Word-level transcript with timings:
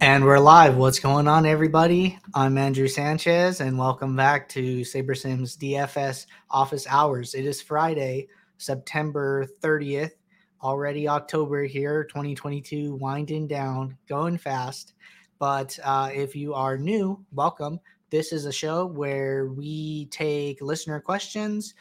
And 0.00 0.24
we're 0.24 0.38
live. 0.38 0.76
What's 0.76 0.98
going 0.98 1.28
on, 1.28 1.46
everybody? 1.46 2.18
I'm 2.34 2.58
Andrew 2.58 2.88
Sanchez, 2.88 3.60
and 3.60 3.78
welcome 3.78 4.16
back 4.16 4.48
to 4.50 4.80
SaberSim's 4.80 5.56
DFS 5.56 6.26
office 6.50 6.86
hours. 6.88 7.34
It 7.34 7.46
is 7.46 7.62
Friday, 7.62 8.28
September 8.58 9.46
30th, 9.62 10.10
already 10.62 11.08
October 11.08 11.64
here, 11.64 12.04
2022, 12.04 12.96
winding 12.96 13.46
down, 13.46 13.96
going 14.08 14.36
fast. 14.36 14.94
But 15.38 15.78
uh, 15.84 16.10
if 16.12 16.34
you 16.34 16.54
are 16.54 16.76
new, 16.76 17.24
welcome. 17.32 17.78
This 18.10 18.32
is 18.32 18.46
a 18.46 18.52
show 18.52 18.86
where 18.86 19.46
we 19.46 20.06
take 20.06 20.60
listener 20.60 21.00
questions 21.00 21.74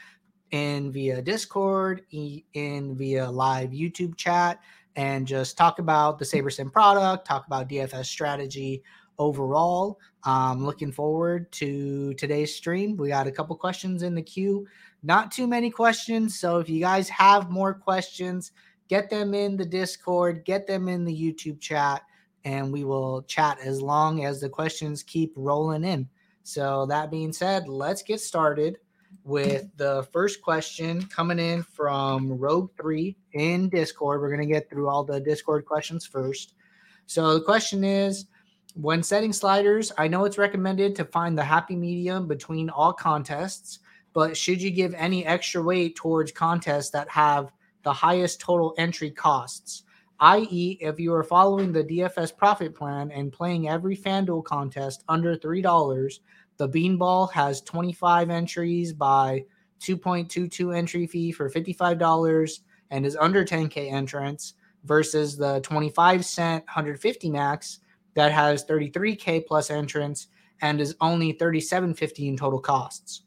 in 0.52 0.92
via 0.92 1.22
Discord, 1.22 2.04
in 2.12 2.96
via 2.96 3.30
live 3.30 3.72
YouTube 3.72 4.16
chat, 4.16 4.60
and 4.96 5.26
just 5.26 5.58
talk 5.58 5.80
about 5.80 6.20
the 6.20 6.26
SaberSim 6.26 6.72
product, 6.72 7.26
talk 7.26 7.48
about 7.48 7.70
DFS 7.70 8.06
strategy 8.06 8.84
overall. 9.18 10.00
Um, 10.24 10.66
looking 10.66 10.92
forward 10.92 11.52
to 11.54 12.14
today's 12.14 12.56
stream. 12.56 12.96
We 12.96 13.10
got 13.10 13.28
a 13.28 13.32
couple 13.32 13.56
questions 13.56 14.04
in 14.04 14.16
the 14.16 14.22
queue, 14.22 14.68
not 15.02 15.32
too 15.32 15.48
many 15.48 15.70
questions. 15.70 16.40
So 16.40 16.60
if 16.60 16.70
you 16.70 16.80
guys 16.80 17.10
have 17.10 17.50
more 17.50 17.74
questions, 17.74 18.52
get 18.88 19.10
them 19.10 19.34
in 19.34 19.58
the 19.58 19.66
Discord, 19.66 20.46
get 20.46 20.68
them 20.68 20.88
in 20.88 21.04
the 21.04 21.16
YouTube 21.16 21.60
chat, 21.60 22.04
and 22.46 22.72
we 22.72 22.84
will 22.84 23.24
chat 23.24 23.60
as 23.60 23.82
long 23.82 24.26
as 24.26 24.40
the 24.40 24.50
questions 24.50 25.04
keep 25.04 25.34
rolling 25.36 25.84
in. 25.84 26.08
So 26.44 26.86
that 26.88 27.12
being 27.12 27.34
said, 27.34 27.68
let's 27.68 28.02
get 28.02 28.20
started 28.20 28.78
with 29.24 29.68
the 29.78 30.08
first 30.12 30.42
question 30.42 31.06
coming 31.08 31.40
in 31.40 31.64
from 31.64 32.38
Rogue3 32.38 33.16
in 33.34 33.70
Discord. 33.70 34.22
We're 34.22 34.36
going 34.36 34.48
to 34.48 34.54
get 34.54 34.70
through 34.70 34.90
all 34.90 35.04
the 35.04 35.20
Discord 35.20 35.66
questions 35.66 36.06
first. 36.06 36.56
So 37.06 37.34
the 37.34 37.42
question 37.42 37.84
is 37.84 38.26
when 38.76 39.04
setting 39.04 39.34
sliders, 39.34 39.92
I 39.98 40.08
know 40.08 40.26
it's 40.26 40.38
recommended 40.38 40.96
to 40.96 41.06
find 41.06 41.38
the 41.38 41.44
happy 41.44 41.76
medium 41.76 42.28
between 42.28 42.70
all 42.70 42.94
contests, 42.94 43.80
but 44.14 44.36
should 44.36 44.62
you 44.62 44.72
give 44.72 44.94
any 44.96 45.26
extra 45.26 45.62
weight 45.62 45.96
towards 45.96 46.32
contests 46.32 46.90
that 46.92 47.10
have 47.10 47.52
the 47.84 47.94
highest 47.94 48.42
total 48.42 48.74
entry 48.78 49.12
costs? 49.12 49.84
i.e., 50.20 50.78
if 50.80 51.00
you 51.00 51.14
are 51.14 51.24
following 51.24 51.74
the 51.74 51.84
DFS 51.84 52.36
profit 52.36 52.74
plan 52.74 53.12
and 53.12 53.34
playing 53.34 53.68
every 53.68 53.96
FanDuel 53.98 54.46
contest 54.46 55.04
under 55.10 55.36
$3, 55.36 56.20
the 56.58 56.70
Beanball 56.70 57.32
has 57.32 57.62
25 57.62 58.30
entries 58.30 58.94
by 58.94 59.46
2.22 59.82 60.76
entry 60.76 61.08
fee 61.08 61.32
for 61.32 61.50
$55 61.50 62.60
and 62.92 63.06
is 63.06 63.18
under 63.18 63.44
10K 63.44 63.92
entrance 63.92 64.54
versus 64.86 65.38
the 65.38 65.60
25 65.62 66.26
cent 66.26 66.66
150 66.66 67.30
max 67.30 67.80
that 68.16 68.32
has 68.32 68.66
33K 68.66 69.46
plus 69.46 69.70
entrance 69.70 70.28
and 70.62 70.80
is 70.80 70.96
only 71.02 71.34
37.50 71.34 72.28
in 72.28 72.38
total 72.38 72.60
costs. 72.60 73.24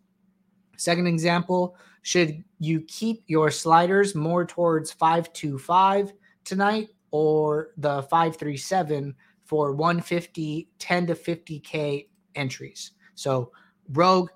Second 0.77 1.07
example, 1.07 1.77
should 2.03 2.45
you 2.61 2.81
keep 2.83 3.25
your 3.27 3.51
sliders 3.51 4.15
more 4.15 4.45
towards 4.45 4.93
525 4.93 6.13
tonight 6.45 6.89
or 7.11 7.71
the 7.79 8.03
537 8.03 9.15
for 9.45 9.73
150 9.73 10.69
10 10.79 11.07
to 11.07 11.15
50k 11.15 12.07
entries? 12.35 12.93
So, 13.17 13.51
Rogue, 13.89 14.31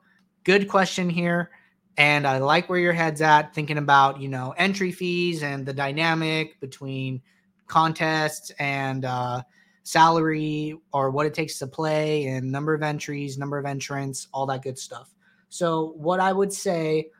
good 0.45 0.69
question 0.69 1.09
here. 1.09 1.51
And 1.97 2.27
I 2.27 2.39
like 2.39 2.69
where 2.69 2.79
your 2.79 2.93
head's 2.93 3.21
at, 3.21 3.55
thinking 3.55 3.79
about, 3.79 4.21
you 4.21 4.29
know, 4.29 4.55
entry 4.57 4.91
fees 4.91 5.43
and 5.43 5.65
the 5.65 5.73
dynamic 5.73 6.59
between 6.61 7.23
contests 7.67 8.51
and 8.59 9.05
uh, 9.05 9.43
salary 9.83 10.79
or 10.93 11.11
what 11.11 11.27
it 11.27 11.35
takes 11.35 11.59
to 11.59 11.67
play 11.67 12.27
and 12.27 12.51
number 12.51 12.75
of 12.75 12.83
entries, 12.83 13.39
number 13.39 13.59
of 13.59 13.67
entrants, 13.67 14.29
all 14.33 14.47
that 14.47 14.63
good 14.63 14.79
stuff. 14.79 15.15
So, 15.51 15.93
what 15.97 16.21
I 16.21 16.33
would 16.33 16.53
say 16.53 17.11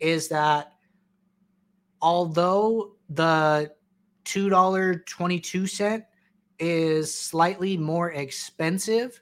is 0.00 0.28
that 0.28 0.72
although 2.02 2.92
the 3.08 3.72
$2.22 4.24 6.04
is 6.58 7.14
slightly 7.14 7.76
more 7.76 8.12
expensive 8.12 9.20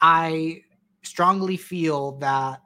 I 0.00 0.62
strongly 1.02 1.56
feel 1.56 2.12
that 2.18 2.62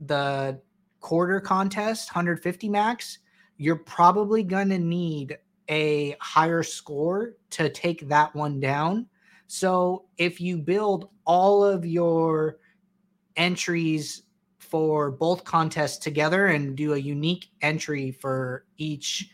the 0.00 0.60
quarter 1.00 1.40
contest 1.40 2.10
150 2.10 2.68
max, 2.68 3.18
you're 3.56 3.76
probably 3.76 4.42
going 4.42 4.68
to 4.70 4.78
need 4.78 5.38
a 5.68 6.16
higher 6.20 6.62
score 6.62 7.34
to 7.50 7.68
take 7.68 8.08
that 8.08 8.34
one 8.34 8.60
down. 8.60 9.06
So 9.46 10.06
if 10.18 10.40
you 10.40 10.58
build 10.58 11.10
all 11.24 11.64
of 11.64 11.84
your 11.84 12.58
entries 13.36 14.22
for 14.58 15.10
both 15.10 15.44
contests 15.44 15.98
together 15.98 16.48
and 16.48 16.76
do 16.76 16.94
a 16.94 16.98
unique 16.98 17.48
entry 17.62 18.12
for 18.12 18.64
each 18.78 19.30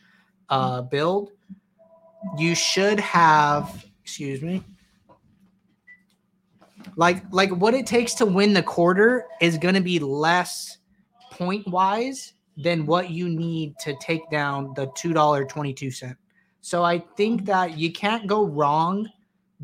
uh, 0.48 0.82
build, 0.82 1.30
you 2.38 2.54
should 2.54 3.00
have, 3.00 3.84
excuse 4.02 4.42
me, 4.42 4.62
like 6.96 7.22
like 7.30 7.50
what 7.50 7.74
it 7.74 7.86
takes 7.86 8.14
to 8.14 8.26
win 8.26 8.52
the 8.52 8.62
quarter 8.62 9.26
is 9.40 9.58
going 9.58 9.74
to 9.74 9.80
be 9.80 9.98
less 9.98 10.78
point 11.30 11.66
wise 11.68 12.32
than 12.56 12.86
what 12.86 13.10
you 13.10 13.28
need 13.28 13.78
to 13.78 13.94
take 14.00 14.28
down 14.30 14.72
the 14.74 14.86
$2.22. 14.88 16.16
So 16.62 16.82
I 16.82 16.98
think 17.16 17.44
that 17.44 17.78
you 17.78 17.92
can't 17.92 18.26
go 18.26 18.46
wrong 18.46 19.08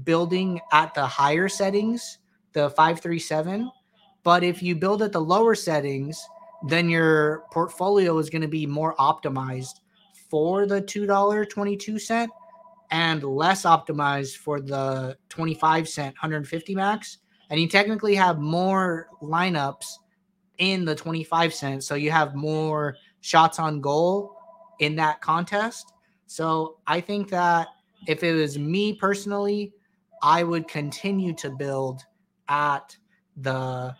building 0.04 0.60
at 0.72 0.94
the 0.94 1.06
higher 1.06 1.48
settings, 1.48 2.18
the 2.52 2.68
537, 2.70 3.70
but 4.22 4.44
if 4.44 4.62
you 4.62 4.76
build 4.76 5.02
at 5.02 5.12
the 5.12 5.20
lower 5.20 5.54
settings, 5.54 6.22
then 6.68 6.88
your 6.88 7.44
portfolio 7.50 8.18
is 8.18 8.30
going 8.30 8.42
to 8.42 8.48
be 8.48 8.66
more 8.66 8.94
optimized 8.96 9.80
for 10.30 10.66
the 10.66 10.80
$2.22 10.80 12.28
and 12.92 13.24
less 13.24 13.62
optimized 13.62 14.36
for 14.36 14.60
the 14.60 15.16
25 15.30 15.88
cent 15.88 16.14
150 16.14 16.74
max. 16.74 17.18
And 17.50 17.60
you 17.60 17.66
technically 17.66 18.14
have 18.14 18.38
more 18.38 19.08
lineups 19.22 19.86
in 20.58 20.84
the 20.84 20.94
25 20.94 21.52
cents 21.52 21.86
so 21.86 21.94
you 21.94 22.10
have 22.10 22.34
more 22.34 22.96
shots 23.22 23.58
on 23.58 23.80
goal 23.80 24.36
in 24.78 24.94
that 24.96 25.20
contest. 25.20 25.92
So 26.26 26.76
i 26.86 27.00
think 27.00 27.28
that 27.30 27.68
if 28.06 28.22
it 28.22 28.34
was 28.34 28.58
me 28.58 28.94
personally 28.94 29.72
i 30.22 30.42
would 30.42 30.66
continue 30.68 31.34
to 31.34 31.50
build 31.50 32.02
at 32.48 32.96
the 33.36 33.94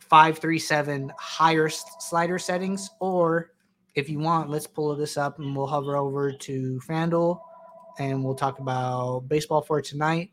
537 0.00 1.12
higher 1.18 1.68
slider 1.68 2.38
settings 2.38 2.90
or 3.00 3.52
if 3.94 4.08
you 4.08 4.18
want 4.18 4.50
let's 4.50 4.66
pull 4.66 4.94
this 4.96 5.16
up 5.16 5.38
and 5.38 5.54
we'll 5.54 5.66
hover 5.66 5.96
over 5.96 6.32
to 6.32 6.80
fanduel 6.88 7.40
and 7.98 8.24
we'll 8.24 8.34
talk 8.34 8.58
about 8.58 9.28
baseball 9.28 9.62
for 9.62 9.80
tonight. 9.80 10.30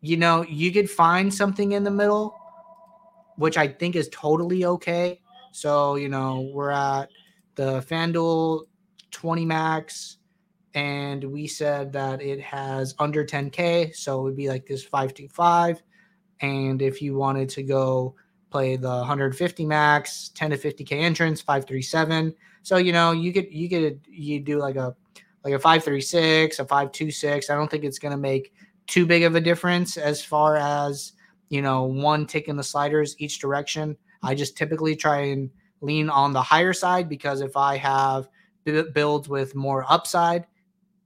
You 0.00 0.16
know, 0.16 0.42
you 0.42 0.72
could 0.72 0.88
find 0.88 1.32
something 1.32 1.72
in 1.72 1.84
the 1.84 1.90
middle, 1.90 2.34
which 3.36 3.56
I 3.58 3.68
think 3.68 3.96
is 3.96 4.08
totally 4.10 4.64
okay. 4.64 5.20
So, 5.52 5.96
you 5.96 6.08
know, 6.08 6.50
we're 6.52 6.70
at 6.70 7.10
the 7.56 7.80
FanDuel 7.82 8.64
20 9.10 9.44
max, 9.44 10.18
and 10.74 11.24
we 11.24 11.46
said 11.46 11.92
that 11.92 12.22
it 12.22 12.40
has 12.40 12.94
under 12.98 13.24
10K. 13.24 13.94
So 13.94 14.20
it 14.20 14.22
would 14.22 14.36
be 14.36 14.48
like 14.48 14.66
this 14.66 14.84
525. 14.84 15.82
And 16.40 16.80
if 16.80 17.02
you 17.02 17.16
wanted 17.16 17.48
to 17.50 17.62
go 17.62 18.14
play 18.50 18.76
the 18.76 18.88
150 18.88 19.66
max, 19.66 20.30
10 20.34 20.50
to 20.50 20.56
50K 20.56 20.92
entrance, 20.92 21.40
537. 21.40 22.34
So, 22.62 22.76
you 22.76 22.92
know, 22.92 23.12
you 23.12 23.32
could, 23.32 23.52
you 23.52 23.68
could, 23.68 24.00
you 24.08 24.40
do 24.40 24.58
like 24.58 24.76
a 24.76 24.94
like 25.44 25.54
a 25.54 25.58
536, 25.58 26.58
a 26.58 26.62
526. 26.64 27.50
I 27.50 27.54
don't 27.54 27.70
think 27.70 27.84
it's 27.84 27.98
going 27.98 28.12
to 28.12 28.18
make 28.18 28.52
too 28.86 29.06
big 29.06 29.22
of 29.22 29.34
a 29.34 29.40
difference 29.40 29.96
as 29.96 30.22
far 30.22 30.56
as, 30.56 31.12
you 31.48 31.62
know, 31.62 31.84
one 31.84 32.26
taking 32.26 32.56
the 32.56 32.62
sliders 32.62 33.14
each 33.18 33.38
direction. 33.38 33.96
I 34.22 34.34
just 34.34 34.56
typically 34.56 34.96
try 34.96 35.20
and 35.20 35.50
lean 35.80 36.10
on 36.10 36.32
the 36.32 36.42
higher 36.42 36.72
side 36.72 37.08
because 37.08 37.40
if 37.40 37.56
I 37.56 37.76
have 37.76 38.28
builds 38.92 39.28
with 39.28 39.54
more 39.54 39.84
upside 39.88 40.46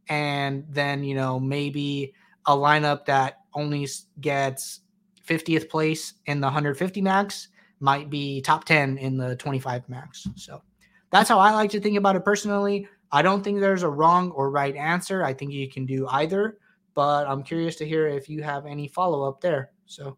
and 0.09 0.65
then, 0.69 1.05
you 1.05 1.15
know, 1.15 1.39
maybe 1.39 2.13
a 2.47 2.53
lineup 2.53 3.05
that 3.07 3.41
only 3.55 3.89
gets 4.21 4.81
50th 5.27 5.69
place 5.69 6.15
in 6.27 6.41
the 6.41 6.47
150 6.47 7.01
max 7.01 7.49
might 7.81 8.11
be 8.11 8.41
top 8.41 8.65
10 8.65 8.99
in 8.99 9.17
the 9.17 9.37
25 9.37 9.89
max. 9.89 10.27
So 10.35 10.63
that's 11.11 11.29
how 11.29 11.39
I 11.39 11.53
like 11.53 11.71
to 11.71 11.81
think 11.81 11.97
about 11.97 12.17
it 12.17 12.25
personally. 12.25 12.89
I 13.15 13.23
don't 13.23 13.45
think 13.45 13.61
there's 13.61 13.85
a 13.85 13.89
wrong 13.89 14.33
or 14.33 14.51
right 14.51 14.75
answer. 14.75 15.23
I 15.23 15.33
think 15.33 15.53
you 15.53 15.71
can 15.71 15.87
do 15.87 16.05
either, 16.09 16.59
but 16.97 17.29
I'm 17.29 17.45
curious 17.45 17.77
to 17.77 17.87
hear 17.87 18.09
if 18.09 18.29
you 18.29 18.43
have 18.43 18.67
any 18.67 18.89
follow 18.89 19.23
up 19.23 19.41
there. 19.41 19.71
So, 19.87 20.17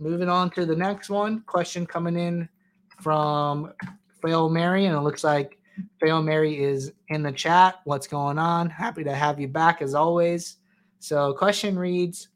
moving 0.00 0.28
on 0.28 0.50
to 0.50 0.66
the 0.66 0.74
next 0.74 1.08
one, 1.08 1.42
question 1.42 1.86
coming 1.86 2.18
in 2.18 2.48
from 3.00 3.72
Fail 4.20 4.48
Mary, 4.48 4.86
and 4.86 4.96
it 4.96 5.02
looks 5.02 5.22
like 5.22 5.58
Fail 6.00 6.20
Mary 6.20 6.60
is 6.60 6.92
in 7.10 7.22
the 7.22 7.30
chat. 7.30 7.76
What's 7.84 8.08
going 8.08 8.40
on? 8.40 8.68
Happy 8.70 9.04
to 9.04 9.14
have 9.14 9.38
you 9.38 9.46
back 9.46 9.80
as 9.80 9.94
always. 9.94 10.56
So, 10.98 11.32
question 11.34 11.78
reads 11.78 12.30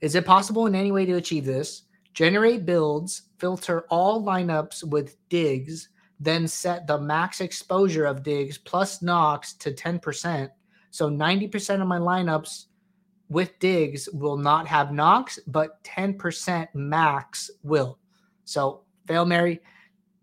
Is 0.00 0.16
it 0.16 0.26
possible 0.26 0.66
in 0.66 0.74
any 0.74 0.90
way 0.90 1.06
to 1.06 1.12
achieve 1.12 1.44
this? 1.44 1.84
Generate 2.12 2.66
builds, 2.66 3.22
filter 3.38 3.82
all 3.82 4.20
lineups 4.20 4.82
with 4.82 5.16
Diggs, 5.28 5.90
then 6.20 6.48
set 6.48 6.86
the 6.86 6.98
max 6.98 7.40
exposure 7.40 8.04
of 8.04 8.22
Diggs 8.22 8.58
plus 8.58 9.02
Knox 9.02 9.52
to 9.54 9.72
10%. 9.72 10.50
So 10.90 11.08
90% 11.08 11.80
of 11.80 11.86
my 11.86 11.98
lineups 11.98 12.66
with 13.28 13.58
digs 13.58 14.08
will 14.12 14.36
not 14.36 14.66
have 14.66 14.92
Knox, 14.92 15.38
but 15.46 15.82
10% 15.84 16.68
max 16.74 17.50
will. 17.62 17.98
So, 18.44 18.82
Fail 19.06 19.26
Mary, 19.26 19.60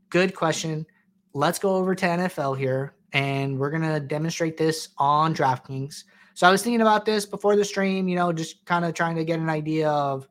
good 0.09 0.35
question. 0.35 0.85
Let's 1.33 1.59
go 1.59 1.75
over 1.75 1.93
to 1.95 2.05
NFL 2.05 2.57
here 2.57 2.95
and 3.13 3.57
we're 3.57 3.69
going 3.69 3.83
to 3.83 3.99
demonstrate 3.99 4.57
this 4.57 4.89
on 4.97 5.35
DraftKings. 5.35 6.03
So, 6.33 6.47
I 6.47 6.51
was 6.51 6.63
thinking 6.63 6.81
about 6.81 7.05
this 7.05 7.25
before 7.25 7.55
the 7.55 7.63
stream, 7.63 8.07
you 8.07 8.15
know, 8.15 8.33
just 8.33 8.65
kind 8.65 8.83
of 8.85 8.93
trying 8.93 9.15
to 9.15 9.23
get 9.23 9.39
an 9.39 9.49
idea 9.49 9.89
of 9.89 10.27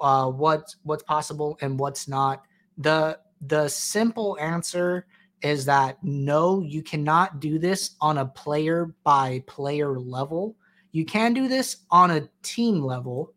uh, 0.00 0.30
what's 0.30 0.76
what's 0.82 1.02
possible 1.02 1.58
and 1.60 1.78
what's 1.78 2.08
not. 2.08 2.42
The 2.78 3.18
the 3.40 3.68
simple 3.68 4.36
answer 4.40 5.06
is 5.42 5.64
that 5.66 6.02
no, 6.02 6.60
you 6.60 6.82
cannot 6.82 7.40
do 7.40 7.58
this 7.58 7.96
on 8.00 8.18
a 8.18 8.26
player 8.26 8.94
by 9.04 9.42
player 9.46 9.98
level. 9.98 10.56
You 10.92 11.04
can 11.04 11.32
do 11.32 11.48
this 11.48 11.78
on 11.90 12.10
a 12.10 12.28
team 12.42 12.82
level. 12.82 13.32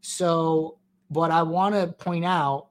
So 0.00 0.78
what 1.08 1.30
I 1.30 1.42
want 1.42 1.74
to 1.74 1.88
point 1.88 2.24
out 2.24 2.68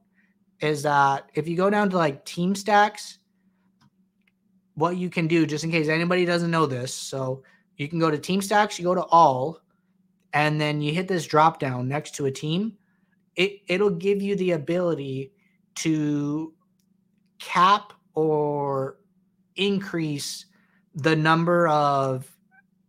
is 0.60 0.82
that 0.82 1.30
if 1.34 1.46
you 1.46 1.56
go 1.56 1.68
down 1.68 1.90
to 1.90 1.96
like 1.96 2.24
team 2.24 2.54
stacks, 2.54 3.18
what 4.74 4.96
you 4.96 5.10
can 5.10 5.26
do, 5.26 5.44
just 5.44 5.64
in 5.64 5.70
case 5.70 5.88
anybody 5.88 6.24
doesn't 6.24 6.50
know 6.50 6.64
this, 6.64 6.94
so 6.94 7.42
you 7.76 7.88
can 7.88 7.98
go 7.98 8.10
to 8.10 8.18
team 8.18 8.40
stacks, 8.40 8.78
you 8.78 8.84
go 8.84 8.94
to 8.94 9.04
all, 9.04 9.60
and 10.32 10.60
then 10.60 10.80
you 10.80 10.92
hit 10.92 11.08
this 11.08 11.26
drop 11.26 11.58
down 11.58 11.88
next 11.88 12.14
to 12.14 12.26
a 12.26 12.30
team 12.30 12.78
it 13.36 13.60
it'll 13.68 13.90
give 13.90 14.20
you 14.20 14.36
the 14.36 14.52
ability 14.52 15.32
to 15.74 16.52
cap 17.40 17.92
or 18.14 18.98
increase 19.56 20.46
the 20.94 21.16
number 21.16 21.68
of 21.68 22.30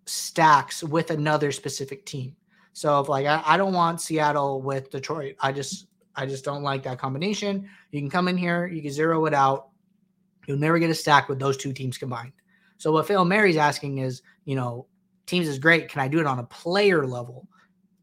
stacks 0.05 0.83
with 0.83 1.11
another 1.11 1.51
specific 1.51 2.05
team. 2.05 2.35
So 2.73 2.99
if 2.99 3.09
like 3.09 3.25
I, 3.25 3.41
I 3.45 3.57
don't 3.57 3.73
want 3.73 4.01
Seattle 4.01 4.61
with 4.61 4.91
Detroit, 4.91 5.35
I 5.39 5.51
just 5.51 5.87
I 6.15 6.25
just 6.25 6.45
don't 6.45 6.63
like 6.63 6.83
that 6.83 6.99
combination. 6.99 7.69
You 7.91 8.01
can 8.01 8.09
come 8.09 8.27
in 8.27 8.37
here, 8.37 8.67
you 8.67 8.81
can 8.81 8.91
zero 8.91 9.25
it 9.25 9.33
out. 9.33 9.69
You'll 10.47 10.57
never 10.57 10.79
get 10.79 10.89
a 10.89 10.95
stack 10.95 11.29
with 11.29 11.39
those 11.39 11.57
two 11.57 11.73
teams 11.73 11.97
combined. 11.97 12.33
So 12.77 12.91
what 12.91 13.07
Phil 13.07 13.25
Mary's 13.25 13.57
asking 13.57 13.99
is, 13.99 14.21
you 14.45 14.55
know, 14.55 14.87
teams 15.27 15.47
is 15.47 15.59
great. 15.59 15.87
Can 15.87 16.01
I 16.01 16.07
do 16.07 16.19
it 16.19 16.25
on 16.25 16.39
a 16.39 16.43
player 16.43 17.05
level? 17.05 17.47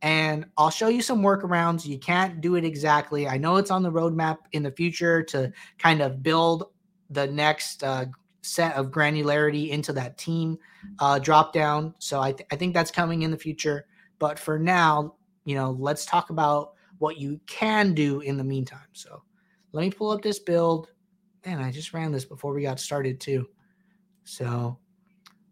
And 0.02 0.46
I'll 0.56 0.70
show 0.70 0.88
you 0.88 1.02
some 1.02 1.22
workarounds. 1.22 1.86
You 1.86 1.98
can't 1.98 2.40
do 2.40 2.54
it 2.54 2.64
exactly. 2.64 3.26
I 3.26 3.36
know 3.36 3.56
it's 3.56 3.70
on 3.70 3.82
the 3.82 3.90
roadmap 3.90 4.38
in 4.52 4.62
the 4.62 4.70
future 4.70 5.22
to 5.24 5.52
kind 5.78 6.00
of 6.00 6.22
build 6.22 6.70
the 7.10 7.26
next 7.26 7.82
uh, 7.82 8.06
set 8.42 8.74
of 8.74 8.90
granularity 8.90 9.70
into 9.70 9.92
that 9.94 10.16
team 10.16 10.58
uh, 11.00 11.18
drop 11.18 11.52
down. 11.52 11.94
So 11.98 12.20
I, 12.20 12.32
th- 12.32 12.46
I 12.52 12.56
think 12.56 12.74
that's 12.74 12.90
coming 12.90 13.22
in 13.22 13.30
the 13.30 13.36
future. 13.36 13.86
But 14.18 14.38
for 14.38 14.58
now, 14.58 15.14
you 15.44 15.54
know, 15.54 15.76
let's 15.78 16.06
talk 16.06 16.30
about 16.30 16.72
what 16.98 17.18
you 17.18 17.40
can 17.46 17.94
do 17.94 18.20
in 18.20 18.36
the 18.36 18.44
meantime. 18.44 18.88
So 18.92 19.22
let 19.72 19.82
me 19.82 19.90
pull 19.90 20.10
up 20.10 20.22
this 20.22 20.38
build. 20.38 20.90
Man, 21.46 21.58
I 21.58 21.72
just 21.72 21.92
ran 21.92 22.12
this 22.12 22.24
before 22.24 22.52
we 22.52 22.62
got 22.62 22.80
started 22.80 23.20
too. 23.20 23.48
So 24.24 24.78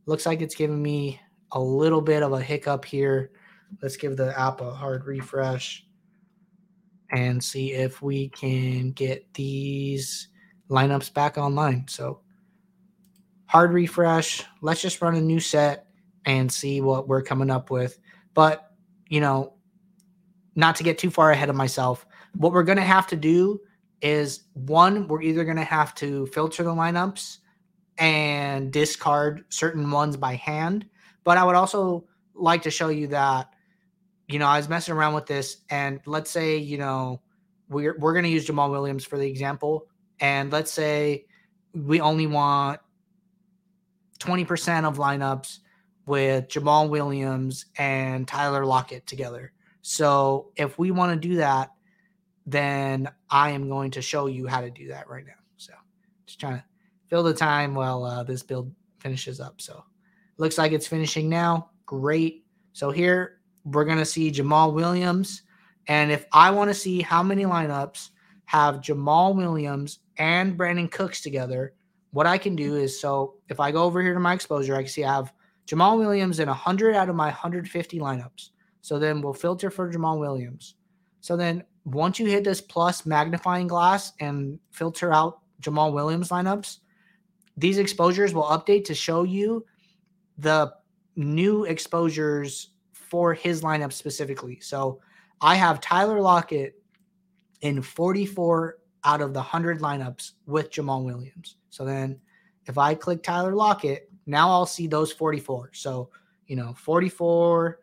looks 0.06 0.26
like 0.26 0.40
it's 0.40 0.54
giving 0.54 0.82
me 0.82 1.20
a 1.52 1.60
little 1.60 2.00
bit 2.00 2.22
of 2.22 2.32
a 2.32 2.40
hiccup 2.40 2.84
here. 2.84 3.31
Let's 3.82 3.96
give 3.96 4.16
the 4.16 4.38
app 4.38 4.60
a 4.60 4.72
hard 4.72 5.06
refresh 5.06 5.86
and 7.10 7.42
see 7.42 7.72
if 7.72 8.02
we 8.02 8.28
can 8.30 8.92
get 8.92 9.32
these 9.34 10.28
lineups 10.70 11.12
back 11.12 11.38
online. 11.38 11.86
So, 11.88 12.20
hard 13.46 13.72
refresh. 13.72 14.44
Let's 14.60 14.82
just 14.82 15.00
run 15.00 15.14
a 15.14 15.20
new 15.20 15.40
set 15.40 15.86
and 16.24 16.50
see 16.50 16.80
what 16.80 17.08
we're 17.08 17.22
coming 17.22 17.50
up 17.50 17.70
with. 17.70 17.98
But, 18.34 18.72
you 19.08 19.20
know, 19.20 19.54
not 20.56 20.76
to 20.76 20.82
get 20.82 20.98
too 20.98 21.10
far 21.10 21.30
ahead 21.30 21.48
of 21.48 21.56
myself, 21.56 22.06
what 22.34 22.52
we're 22.52 22.64
going 22.64 22.78
to 22.78 22.84
have 22.84 23.06
to 23.08 23.16
do 23.16 23.60
is 24.02 24.44
one, 24.54 25.06
we're 25.08 25.22
either 25.22 25.44
going 25.44 25.56
to 25.56 25.64
have 25.64 25.94
to 25.96 26.26
filter 26.26 26.62
the 26.62 26.70
lineups 26.70 27.38
and 27.98 28.72
discard 28.72 29.44
certain 29.48 29.90
ones 29.90 30.16
by 30.16 30.34
hand. 30.34 30.86
But 31.24 31.38
I 31.38 31.44
would 31.44 31.54
also 31.54 32.06
like 32.34 32.62
to 32.62 32.70
show 32.70 32.88
you 32.88 33.06
that 33.08 33.48
you 34.28 34.38
know, 34.38 34.46
I 34.46 34.56
was 34.56 34.69
messing 34.69 34.94
around 34.94 35.14
with 35.14 35.26
this, 35.26 35.58
and 35.70 36.00
let's 36.06 36.31
say, 36.31 36.56
you 36.58 36.78
know, 36.78 37.20
we're 37.69 37.96
we're 37.99 38.14
gonna 38.14 38.28
use 38.28 38.46
Jamaal 38.46 38.70
Williams 38.70 39.05
for 39.05 39.19
the 39.19 39.26
example, 39.26 39.87
and 40.20 40.50
let's 40.50 40.73
say 40.73 41.26
we 41.75 42.00
only 42.00 42.26
want 42.26 42.81
20% 44.19 44.84
of 44.84 44.96
lineups 44.96 45.58
with 46.06 46.49
Jamaal 46.49 46.88
Williams 46.88 47.67
and 47.76 48.26
Tyler 48.26 48.64
Lockett 48.64 49.06
together. 49.06 49.52
So 49.82 50.52
if 50.56 50.79
we 50.79 50.90
want 50.90 51.20
to 51.20 51.29
do 51.29 51.37
that, 51.37 51.70
then 52.46 53.11
I 53.29 53.50
am 53.50 53.69
going 53.69 53.90
to 53.93 54.02
show 54.02 54.26
you 54.26 54.46
how 54.46 54.61
to 54.61 54.70
do 54.70 54.88
that 54.88 55.08
right 55.08 55.26
now. 55.26 55.32
So 55.56 55.75
just 56.26 56.40
trying 56.40 56.56
to 56.56 56.64
fill 57.08 57.22
the 57.22 57.34
time 57.34 57.75
while 57.75 58.05
uh, 58.05 58.22
this 58.22 58.43
build 58.43 58.72
finishes 59.00 59.40
up. 59.40 59.61
So 59.61 59.84
looks 60.38 60.58
like 60.58 60.72
it's 60.72 60.87
finishing 60.87 61.29
now. 61.29 61.70
Great. 61.84 62.44
So 62.72 62.90
here 62.90 63.40
we're 63.66 63.84
going 63.84 63.98
to 63.98 64.04
see 64.04 64.30
Jamaal 64.30 64.72
Williams. 64.72 65.42
And 65.88 66.10
if 66.10 66.24
I 66.32 66.50
want 66.50 66.70
to 66.70 66.74
see 66.74 67.00
how 67.02 67.22
many 67.22 67.44
lineups 67.44 68.10
have 68.46 68.76
Jamaal 68.76 69.34
Williams 69.34 69.98
and 70.18 70.56
Brandin 70.56 70.90
Cooks 70.90 71.20
together, 71.20 71.74
what 72.12 72.26
I 72.26 72.38
can 72.38 72.56
do 72.56 72.76
is 72.76 72.98
so 72.98 73.34
if 73.48 73.60
I 73.60 73.72
go 73.72 73.82
over 73.82 74.00
here 74.00 74.14
to 74.14 74.20
my 74.20 74.32
exposure, 74.32 74.74
I 74.74 74.82
can 74.82 74.88
see 74.88 75.04
I 75.04 75.14
have 75.14 75.32
Jamaal 75.66 75.98
Williams 75.98 76.38
in 76.38 76.48
100 76.48 76.94
out 76.94 77.08
of 77.08 77.16
my 77.16 77.26
150 77.26 77.98
lineups. 77.98 78.50
So 78.82 78.98
then 78.98 79.20
we'll 79.20 79.34
filter 79.34 79.69
for 79.69 79.92
Jamaal 79.92 80.19
Williams. 80.20 80.76
So 81.20 81.36
then 81.36 81.64
once 81.84 82.20
you 82.20 82.26
hit 82.26 82.44
this 82.44 82.60
plus 82.60 83.04
magnifying 83.04 83.66
glass 83.66 84.12
and 84.20 84.60
filter 84.70 85.12
out 85.12 85.40
Jamaal 85.60 85.92
Williams 85.92 86.28
lineups, 86.28 86.78
these 87.56 87.78
exposures 87.78 88.32
will 88.32 88.44
update 88.44 88.84
to 88.84 88.94
show 88.94 89.24
you 89.24 89.64
the 90.38 90.72
new 91.16 91.64
exposures 91.64 92.69
for 93.08 93.35
his 93.35 93.62
lineup 93.62 93.93
specifically. 93.93 94.58
So 94.60 95.01
I 95.41 95.55
have 95.56 95.81
Tyler 95.81 96.20
Lockett 96.20 96.81
in 97.60 97.82
44 97.82 98.79
out 99.05 99.20
of 99.20 99.32
the 99.32 99.41
100 99.41 99.81
lineups 99.81 100.32
with 100.46 100.70
Jamaal 100.70 101.05
Williams. 101.05 101.56
So 101.70 101.84
then 101.84 102.20
if 102.67 102.79
I 102.79 102.94
click 102.94 103.22
Tyler 103.22 103.55
Lockett, 103.55 104.10
now 104.27 104.51
I'll 104.51 104.67
see 104.67 104.86
those 104.86 105.13
44. 105.13 105.70
So, 105.75 106.10
you 106.46 106.56
know, 106.56 106.75
44 106.75 107.81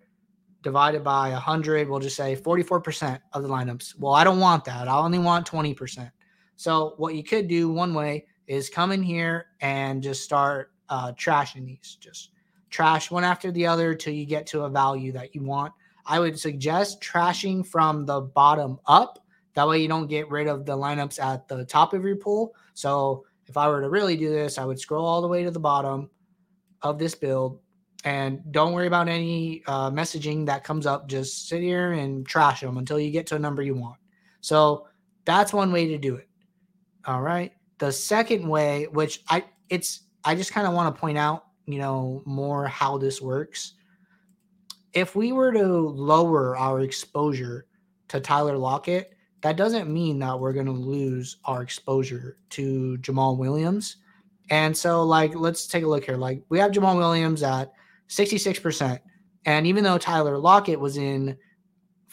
divided 0.62 1.04
by 1.04 1.30
100, 1.32 1.90
we'll 1.90 2.00
just 2.00 2.16
say 2.16 2.36
44% 2.36 3.20
of 3.34 3.44
the 3.44 3.50
lineups. 3.50 3.98
Well, 4.00 4.14
I 4.14 4.24
don't 4.24 4.40
want 4.40 4.66
that. 4.66 4.88
I 4.88 4.98
only 4.98 5.20
want 5.20 5.50
20%. 5.50 6.12
So, 6.56 6.94
what 6.98 7.16
you 7.16 7.24
could 7.24 7.48
do 7.48 7.70
one 7.70 7.94
way 7.94 8.26
is 8.48 8.70
come 8.70 8.92
in 8.92 9.02
here 9.02 9.48
and 9.62 10.02
just 10.04 10.24
start 10.24 10.72
uh, 10.90 11.12
trashing 11.14 11.66
these. 11.66 11.98
Just 12.00 12.30
trash 12.74 13.12
one 13.12 13.24
after 13.24 13.52
the 13.52 13.68
other 13.68 13.94
till 13.94 14.14
you 14.14 14.26
get 14.26 14.48
to 14.48 14.64
a 14.64 14.70
value 14.70 15.12
that 15.14 15.36
you 15.36 15.44
want. 15.44 15.72
I 16.06 16.20
would 16.20 16.38
suggest 16.38 17.02
trashing 17.02 17.66
from 17.66 18.06
the 18.06 18.22
bottom 18.22 18.80
up. 18.88 19.24
That 19.54 19.68
way 19.68 19.82
you 19.82 19.88
don't 19.88 20.08
get 20.08 20.30
rid 20.30 20.48
of 20.48 20.66
the 20.66 20.76
lineups 20.76 21.24
at 21.24 21.48
the 21.48 21.64
top 21.64 21.94
of 21.94 22.04
your 22.04 22.16
pool. 22.16 22.56
So 22.74 23.26
if 23.46 23.56
I 23.56 23.70
were 23.70 23.82
to 23.82 23.90
really 23.90 24.18
do 24.18 24.30
this, 24.30 24.58
I 24.58 24.66
would 24.66 24.80
scroll 24.80 25.06
all 25.06 25.22
the 25.22 25.28
way 25.28 25.44
to 25.44 25.52
the 25.52 25.60
bottom 25.60 26.10
of 26.82 26.98
this 26.98 27.16
build 27.16 27.60
and 28.04 28.42
don't 28.52 28.74
worry 28.74 28.88
about 28.88 29.08
any 29.08 29.64
uh, 29.68 29.90
messaging 29.92 30.46
that 30.48 30.64
comes 30.64 30.86
up. 30.86 31.08
Just 31.08 31.48
sit 31.48 31.62
here 31.62 31.94
and 31.94 32.26
trash 32.26 32.62
them 32.62 32.78
until 32.78 33.00
you 33.00 33.12
get 33.12 33.28
to 33.28 33.36
a 33.36 33.40
number 33.40 33.62
you 33.62 33.76
want. 33.76 33.98
So 34.42 34.88
that's 35.24 35.54
one 35.54 35.72
way 35.72 35.88
to 35.88 35.98
do 35.98 36.16
it. 36.16 36.28
All 37.06 37.22
right. 37.22 37.54
The 37.78 37.92
second 37.92 38.48
way, 38.48 38.88
which 38.92 39.22
I 39.30 39.46
it's 39.70 40.02
I 40.26 40.36
just 40.36 40.52
kind 40.52 40.68
of 40.68 40.74
want 40.74 40.94
to 40.94 41.00
point 41.00 41.18
out 41.18 41.46
you 41.66 41.80
know, 41.80 42.22
more 42.26 42.68
how 42.68 42.98
this 42.98 43.22
works. 43.22 43.74
If 44.94 45.16
we 45.16 45.32
were 45.32 45.52
to 45.54 45.66
lower 45.66 46.58
our 46.58 46.82
exposure 46.82 47.66
to 48.10 48.20
Tyler 48.20 48.58
Lockett, 48.58 49.14
that 49.42 49.58
doesn't 49.58 49.92
mean 49.92 50.20
that 50.20 50.40
we're 50.40 50.54
going 50.54 50.68
to 50.68 50.72
lose 50.72 51.38
our 51.46 51.62
exposure 51.62 52.38
to 52.52 52.98
Jamaal 53.02 53.38
Williams. 53.38 53.98
And 54.50 54.76
so, 54.76 55.04
like, 55.04 55.36
let's 55.36 55.68
take 55.68 55.84
a 55.84 55.88
look 55.88 56.06
here. 56.06 56.18
Like, 56.18 56.44
we 56.50 56.60
have 56.60 56.72
Jamaal 56.72 56.98
Williams 56.98 57.44
at 57.44 57.74
66%. 58.10 59.00
And 59.46 59.68
even 59.68 59.84
though 59.84 59.98
Tyler 59.98 60.38
Lockett 60.38 60.80
was 60.80 60.98
in 60.98 61.38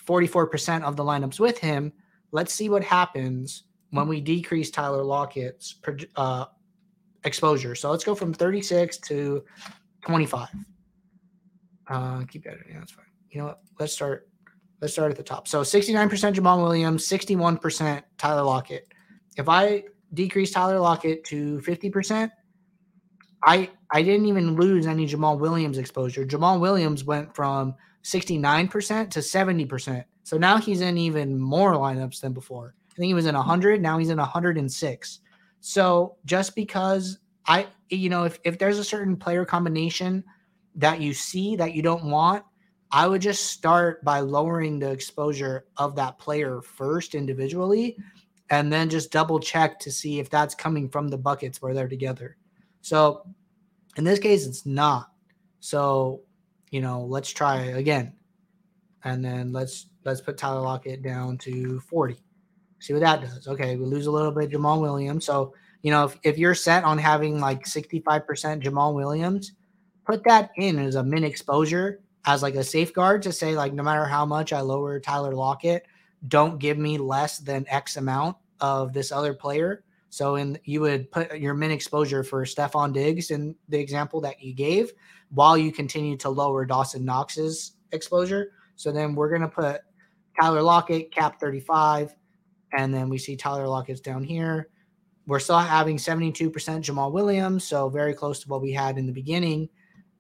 44% 0.07 0.83
of 0.83 0.97
the 0.97 1.04
lineups 1.04 1.38
with 1.38 1.59
him, 1.59 1.92
let's 2.33 2.54
see 2.54 2.69
what 2.69 2.83
happens 2.83 3.64
when 3.90 4.09
we 4.09 4.21
decrease 4.21 4.71
Tyler 4.71 5.04
Lockett's 5.04 5.76
uh, 6.16 6.47
exposure. 7.25 7.75
So 7.75 7.91
let's 7.91 8.05
go 8.05 8.15
from 8.15 8.33
36 8.33 8.99
to 8.99 9.45
25. 10.07 10.49
Uh, 11.89 12.25
keep 12.25 12.47
editing. 12.47 12.79
That's 12.79 12.93
fine. 12.93 13.05
you 13.31 13.41
know 13.41 13.47
what? 13.49 13.61
Let's 13.79 13.93
start. 13.93 14.29
Let's 14.81 14.95
start 14.95 15.11
at 15.11 15.17
the 15.17 15.23
top. 15.23 15.47
So 15.47 15.61
69% 15.61 16.09
Jamaal 16.35 16.62
Williams, 16.62 17.07
61% 17.07 18.03
Tyler 18.17 18.43
Lockett. 18.43 18.89
If 19.37 19.49
I 19.49 19.85
decrease 20.15 20.53
Tyler 20.53 20.79
Lockett 20.79 21.25
to 21.25 21.59
50%, 21.59 22.31
I 23.43 23.71
I 23.91 24.03
didn't 24.03 24.27
even 24.27 24.57
lose 24.57 24.87
any 24.87 25.07
Jamaal 25.07 25.39
Williams 25.39 25.79
exposure. 25.79 26.25
Jamaal 26.25 26.61
Williams 26.61 27.05
went 27.05 27.35
from 27.35 27.75
69% 28.05 29.11
to 29.11 29.19
70%. 29.21 30.05
So 30.23 30.39
now 30.39 30.59
he's 30.59 30.81
in 30.81 30.97
even 30.97 31.39
more 31.39 31.75
lineups 31.75 32.21
than 32.21 32.33
before. 32.33 32.75
I 32.91 32.95
think 32.95 33.07
he 33.07 33.15
was 33.15 33.27
in 33.27 33.35
100, 33.35 33.81
now 33.81 33.99
he's 33.99 34.11
in 34.11 34.19
106. 34.19 35.21
So 35.61 36.17
just 36.25 36.55
because 36.55 37.19
I 37.47 37.67
you 37.88 38.09
know 38.09 38.25
if 38.25 38.38
if 38.45 38.59
there's 38.59 38.79
a 38.79 38.85
certain 38.85 39.17
player 39.17 39.45
combination 39.45 40.25
that 40.75 41.00
you 41.00 41.12
see 41.12 41.57
that 41.57 41.75
you 41.75 41.83
don't 41.83 42.05
want, 42.05 42.45
I 42.90 43.07
would 43.07 43.23
just 43.23 43.47
start 43.47 44.05
by 44.05 44.21
lowering 44.21 44.79
the 44.79 44.90
exposure 44.90 45.67
of 45.76 45.97
that 45.97 46.19
player 46.19 46.61
first 46.61 47.14
individually 47.14 47.97
and 48.50 48.73
then 48.73 48.90
just 48.90 49.12
double 49.12 49.38
check 49.38 49.79
to 49.81 49.93
see 49.93 50.19
if 50.19 50.29
that's 50.29 50.55
coming 50.55 50.88
from 50.88 51.09
the 51.09 51.19
buckets 51.19 51.62
where 51.62 51.73
they're 51.73 51.88
together. 51.88 52.37
So 52.81 53.25
in 53.97 54.05
this 54.05 54.19
case, 54.19 54.47
it's 54.47 54.67
not. 54.67 55.11
So, 55.61 56.23
you 56.71 56.81
know, 56.81 57.05
let's 57.05 57.31
try 57.31 57.61
again. 57.62 58.14
And 59.05 59.25
then 59.25 59.52
let's 59.52 59.87
let's 60.05 60.21
put 60.21 60.37
Tyler 60.37 60.61
Lockett 60.61 61.02
down 61.02 61.38
to 61.38 61.81
40. 61.81 62.17
See 62.80 62.92
what 62.92 63.00
that 63.00 63.20
does. 63.20 63.46
Okay, 63.46 63.76
we 63.76 63.84
lose 63.84 64.06
a 64.06 64.10
little 64.10 64.32
bit 64.32 64.50
Jamaal 64.50 64.80
Williams. 64.80 65.25
So, 65.25 65.54
you 65.82 65.90
know, 65.90 66.04
if, 66.04 66.18
if 66.22 66.38
you're 66.38 66.54
set 66.54 66.84
on 66.84 66.99
having 66.99 67.40
like 67.40 67.64
65% 67.64 68.02
Jamaal 68.62 68.94
Williams, 68.94 69.52
put 70.04 70.25
that 70.25 70.50
in 70.56 70.78
as 70.78 70.96
a 70.96 71.04
min 71.04 71.25
exposure 71.25 72.00
as 72.26 72.42
like 72.42 72.54
a 72.54 72.64
safeguard 72.64 73.22
to 73.22 73.32
say, 73.32 73.54
like, 73.54 73.72
no 73.72 73.82
matter 73.82 74.04
how 74.04 74.26
much 74.26 74.52
I 74.52 74.60
lower 74.60 74.99
Tyler 74.99 75.34
Lockett, 75.34 75.87
don't 76.28 76.58
give 76.58 76.78
me 76.78 76.99
less 76.99 77.38
than 77.38 77.66
X 77.68 77.96
amount 77.96 78.37
of 78.60 78.92
this 78.92 79.12
other 79.12 79.34
player. 79.34 79.84
So 80.10 80.34
in 80.37 80.58
you 80.64 80.80
would 80.80 81.10
put 81.10 81.38
your 81.38 81.54
min 81.54 81.70
exposure 81.70 82.25
for 82.25 82.44
Stefon 82.44 82.92
Diggs 82.92 83.30
in 83.30 83.54
the 83.68 83.78
example 83.78 84.20
that 84.22 84.42
you 84.42 84.52
gave 84.52 84.92
while 85.30 85.56
you 85.56 85.72
continue 85.72 86.16
to 86.18 86.28
lower 86.28 86.64
Dawson 86.64 87.04
Knox's 87.04 87.76
exposure. 87.92 88.52
So 88.75 88.90
then 88.90 89.14
we're 89.14 89.30
gonna 89.30 89.49
put 89.49 89.82
Tyler 90.38 90.62
Lockett 90.62 91.12
cap 91.12 91.40
35, 91.40 92.14
and 92.73 92.93
then 92.93 93.09
we 93.09 93.19
see 93.19 93.37
Tyler 93.37 93.67
Lockett's 93.67 94.00
down 94.00 94.23
here. 94.23 94.69
We're 95.27 95.39
still 95.39 95.59
having 95.59 95.97
72% 95.97 96.50
Jamaal 96.50 97.12
Williams, 97.12 97.65
so 97.65 97.89
very 97.89 98.15
close 98.15 98.41
to 98.41 98.49
what 98.49 98.62
we 98.62 98.73
had 98.73 98.99
in 98.99 99.07
the 99.07 99.12
beginning. 99.12 99.69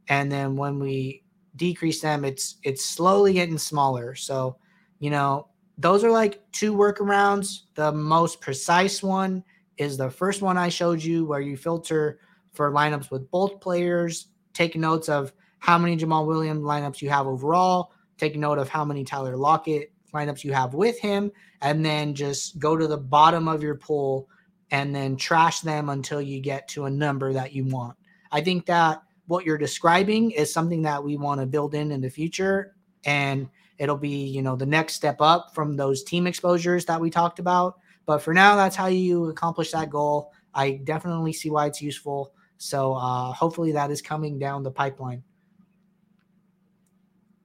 And 0.08 0.30
then 0.30 0.56
when 0.56 0.78
we 0.78 1.24
decrease 1.56 2.00
them, 2.00 2.24
it's 2.24 2.56
it's 2.62 2.84
slowly 2.84 3.32
getting 3.32 3.58
smaller. 3.58 4.14
So, 4.14 4.56
you 4.98 5.10
know, 5.10 5.48
those 5.78 6.04
are 6.04 6.10
like 6.10 6.42
two 6.52 6.74
workarounds. 6.74 7.60
The 7.74 7.92
most 7.92 8.40
precise 8.40 9.02
one 9.02 9.42
is 9.78 9.96
the 9.96 10.10
first 10.10 10.42
one 10.42 10.58
I 10.58 10.68
showed 10.68 11.02
you, 11.02 11.24
where 11.24 11.40
you 11.40 11.56
filter 11.56 12.20
for 12.52 12.70
lineups 12.70 13.10
with 13.10 13.30
both 13.30 13.60
players, 13.60 14.28
take 14.52 14.76
notes 14.76 15.08
of 15.08 15.32
how 15.58 15.78
many 15.78 15.96
Jamaal 15.96 16.26
Williams 16.26 16.62
lineups 16.62 17.00
you 17.00 17.08
have 17.10 17.26
overall, 17.26 17.92
take 18.18 18.36
note 18.36 18.58
of 18.58 18.68
how 18.68 18.84
many 18.84 19.04
Tyler 19.04 19.36
Lockett 19.36 19.92
lineups 20.12 20.44
you 20.44 20.52
have 20.52 20.74
with 20.74 20.98
him, 20.98 21.30
and 21.62 21.84
then 21.84 22.14
just 22.14 22.58
go 22.58 22.76
to 22.76 22.86
the 22.86 22.98
bottom 22.98 23.48
of 23.48 23.62
your 23.62 23.76
pool 23.76 24.28
and 24.70 24.94
then 24.94 25.16
trash 25.16 25.60
them 25.60 25.88
until 25.88 26.20
you 26.20 26.40
get 26.40 26.68
to 26.68 26.84
a 26.84 26.90
number 26.90 27.32
that 27.32 27.52
you 27.52 27.64
want. 27.64 27.96
I 28.30 28.40
think 28.40 28.66
that 28.66 29.02
what 29.26 29.44
you're 29.44 29.58
describing 29.58 30.30
is 30.30 30.52
something 30.52 30.82
that 30.82 31.02
we 31.02 31.16
want 31.16 31.40
to 31.40 31.46
build 31.46 31.74
in 31.74 31.92
in 31.92 32.00
the 32.00 32.10
future 32.10 32.74
and 33.04 33.48
it'll 33.78 33.96
be 33.96 34.26
you 34.26 34.42
know 34.42 34.56
the 34.56 34.66
next 34.66 34.94
step 34.94 35.20
up 35.20 35.54
from 35.54 35.76
those 35.76 36.02
team 36.04 36.26
exposures 36.26 36.84
that 36.84 37.00
we 37.00 37.10
talked 37.10 37.38
about. 37.38 37.78
But 38.06 38.18
for 38.18 38.34
now 38.34 38.56
that's 38.56 38.76
how 38.76 38.86
you 38.86 39.26
accomplish 39.26 39.72
that 39.72 39.90
goal. 39.90 40.32
I 40.54 40.80
definitely 40.84 41.32
see 41.32 41.50
why 41.50 41.66
it's 41.66 41.80
useful. 41.80 42.32
So 42.58 42.94
uh, 42.94 43.32
hopefully 43.32 43.72
that 43.72 43.90
is 43.90 44.02
coming 44.02 44.38
down 44.38 44.62
the 44.62 44.70
pipeline. 44.70 45.22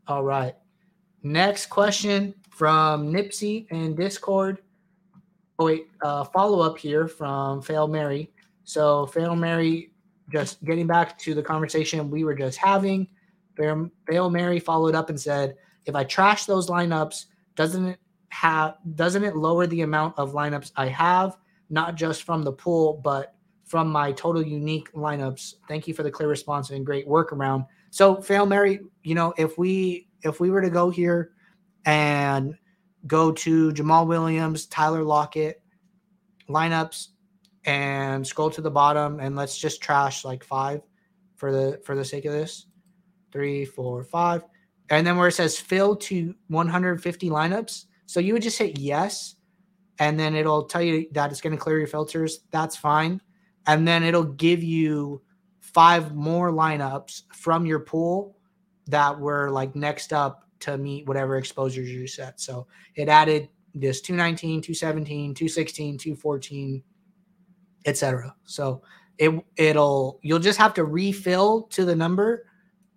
All 0.08 0.24
right. 0.24 0.56
Next 1.24 1.68
question 1.68 2.36
from 2.56 3.12
nipsey 3.12 3.68
and 3.72 3.98
discord 3.98 4.62
oh 5.60 5.66
wait 5.66 5.88
uh, 6.02 6.24
follow 6.24 6.62
up 6.62 6.78
here 6.78 7.08
from 7.08 7.62
fail 7.62 7.88
mary 7.88 8.32
so 8.64 9.06
fail 9.08 9.36
mary 9.36 9.92
just 10.32 10.64
getting 10.66 10.88
back 10.88 11.18
to 11.18 11.34
the 11.34 11.44
conversation 11.44 12.10
we 12.10 12.24
were 12.24 12.36
just 12.36 12.58
having 12.58 13.08
fail 13.56 14.30
mary 14.30 14.60
followed 14.60 14.96
up 14.96 15.10
and 15.10 15.20
said 15.20 15.56
if 15.86 15.96
I 15.96 16.04
trash 16.04 16.46
those 16.46 16.70
lineups, 16.70 17.26
doesn't 17.56 17.86
it 17.86 18.00
have 18.30 18.76
doesn't 18.96 19.24
it 19.24 19.36
lower 19.36 19.66
the 19.66 19.82
amount 19.82 20.18
of 20.18 20.34
lineups 20.34 20.72
I 20.76 20.88
have, 20.88 21.38
not 21.70 21.96
just 21.96 22.24
from 22.24 22.44
the 22.44 22.52
pool, 22.52 23.00
but 23.04 23.36
from 23.64 23.88
my 23.90 24.12
total 24.12 24.46
unique 24.46 24.92
lineups? 24.94 25.56
Thank 25.68 25.88
you 25.88 25.94
for 25.94 26.04
the 26.04 26.12
clear 26.12 26.30
response 26.30 26.70
and 26.72 26.86
great 26.86 27.08
workaround. 27.08 27.68
So, 27.92 28.22
Fail 28.22 28.46
Mary, 28.46 28.82
you 29.04 29.16
know, 29.16 29.34
if 29.38 29.58
we 29.58 30.08
if 30.24 30.40
we 30.40 30.50
were 30.50 30.62
to 30.62 30.70
go 30.70 30.90
here 30.90 31.32
and 31.86 32.56
go 33.08 33.32
to 33.32 33.72
Jamaal 33.72 34.08
Williams, 34.08 34.66
Tyler 34.66 35.04
Lockett 35.04 35.62
lineups 36.50 37.08
and 37.66 38.26
scroll 38.26 38.52
to 38.52 38.62
the 38.62 38.70
bottom 38.70 39.20
and 39.20 39.36
let's 39.36 39.58
just 39.58 39.82
trash 39.82 40.24
like 40.24 40.44
five 40.44 40.82
for 41.36 41.52
the 41.52 41.80
for 41.84 41.96
the 41.96 42.06
sake 42.06 42.26
of 42.26 42.34
this. 42.34 42.68
Three, 43.32 43.66
four, 43.66 44.04
five 44.04 44.44
and 44.90 45.06
then 45.06 45.18
where 45.18 45.28
it 45.28 45.34
says 45.34 45.60
fill 45.60 45.96
to 45.96 46.36
150 46.48 47.30
lineups. 47.30 47.86
So 48.06 48.20
you 48.20 48.34
would 48.34 48.44
just 48.44 48.58
hit 48.58 48.78
yes, 48.78 49.36
and 50.00 50.20
then 50.20 50.36
it'll 50.36 50.66
tell 50.66 50.82
you 50.82 51.08
that 51.14 51.32
it's 51.32 51.42
going 51.42 51.56
to 51.56 51.62
clear 51.62 51.80
your 51.80 51.88
filters. 51.88 52.42
That's 52.52 52.76
fine. 52.76 53.22
And 53.66 53.88
then 53.88 54.04
it'll 54.04 54.24
give 54.24 54.62
you 54.62 55.24
five 55.60 56.14
more 56.14 56.52
lineups 56.52 57.24
from 57.34 57.66
your 57.66 57.80
pool 57.80 58.38
that 58.88 59.20
were 59.20 59.50
like 59.50 59.76
next 59.76 60.14
up 60.14 60.45
to 60.62 60.78
meet 60.78 61.08
whatever 61.08 61.38
exposures 61.38 61.90
you 61.90 62.08
set. 62.08 62.40
So 62.40 62.68
it 62.96 63.10
added 63.10 63.50
this 63.74 64.02
219, 64.02 64.62
217, 64.62 65.34
216, 65.34 65.98
214, 65.98 66.84
etc. 67.86 68.36
So 68.46 68.82
it 69.18 69.32
it'll 69.58 70.20
you'll 70.24 70.40
just 70.40 70.60
have 70.60 70.74
to 70.76 70.84
refill 70.84 71.64
to 71.64 71.86
the 71.86 71.96
number 71.96 72.48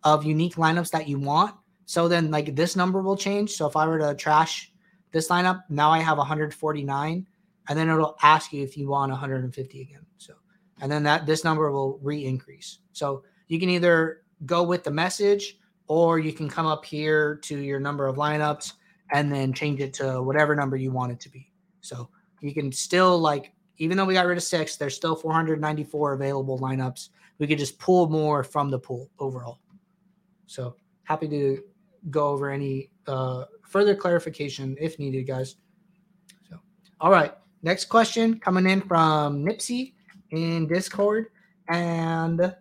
of 0.05 0.25
unique 0.25 0.55
lineups 0.55 0.91
that 0.91 1.09
you 1.09 1.19
want 1.19 1.55
so 1.89 2.07
then, 2.07 2.31
like 2.31 2.55
this 2.55 2.77
number 2.77 3.01
will 3.01 3.17
change. 3.17 3.53
So 3.53 3.67
if 3.67 3.75
I 3.75 3.87
were 3.87 3.99
to 3.99 4.15
trash 4.15 4.71
this 5.11 5.29
lineup, 5.29 5.63
now 5.71 5.91
I 5.91 6.01
have 6.01 6.19
149, 6.19 7.27
and 7.67 7.79
then 7.79 7.89
it'll 7.89 8.19
ask 8.23 8.53
you 8.53 8.63
if 8.63 8.77
you 8.77 8.89
want 8.89 9.11
150 9.11 9.81
again. 9.81 10.05
So, 10.19 10.35
and 10.83 10.93
then 10.93 11.03
that 11.05 11.25
this 11.25 11.45
number 11.45 11.73
will 11.73 11.99
re-increase. 12.03 12.81
So 12.93 13.25
you 13.47 13.59
can 13.59 13.71
either 13.71 14.21
go 14.45 14.65
with 14.65 14.85
the 14.85 14.91
message, 14.91 15.59
or 15.89 16.19
you 16.19 16.33
can 16.33 16.49
come 16.49 16.67
up 16.67 16.85
here 16.85 17.37
to 17.37 17.59
your 17.59 17.81
number 17.81 18.07
of 18.07 18.17
lineups 18.17 18.75
and 19.13 19.33
then 19.33 19.53
change 19.53 19.81
it 19.81 19.95
to 19.95 20.23
whatever 20.23 20.55
number 20.55 20.77
you 20.77 20.91
want 20.91 21.11
it 21.11 21.21
to 21.21 21.31
be. 21.31 21.51
So 21.81 22.09
you 22.41 22.53
can 22.55 22.71
still 22.71 23.19
like, 23.19 23.53
even 23.79 23.97
though 23.97 24.05
we 24.05 24.15
got 24.15 24.27
rid 24.27 24.37
of 24.37 24.45
six, 24.45 24.77
there's 24.77 24.95
still 24.95 25.17
494 25.17 26.13
available 26.13 26.59
lineups. 26.59 27.09
We 27.39 27.47
could 27.47 27.59
just 27.59 27.79
pull 27.79 28.09
more 28.09 28.45
from 28.45 28.71
the 28.71 28.79
pool 28.79 29.11
overall. 29.19 29.61
So 30.47 30.77
happy 31.05 31.29
to 31.29 31.63
go 32.11 32.29
over 32.29 32.51
any 32.51 32.91
uh, 33.07 33.45
further 33.63 33.95
clarification 33.95 34.77
if 34.79 34.99
needed, 34.99 35.27
guys. 35.27 35.57
So, 36.51 36.59
all 37.01 37.11
right. 37.11 37.33
Next 37.63 37.87
question 37.87 38.39
coming 38.39 38.67
in 38.67 38.83
from 38.83 39.45
Nipsey 39.45 39.95
in 40.31 40.67
Discord. 40.67 41.27
And, 41.69 42.55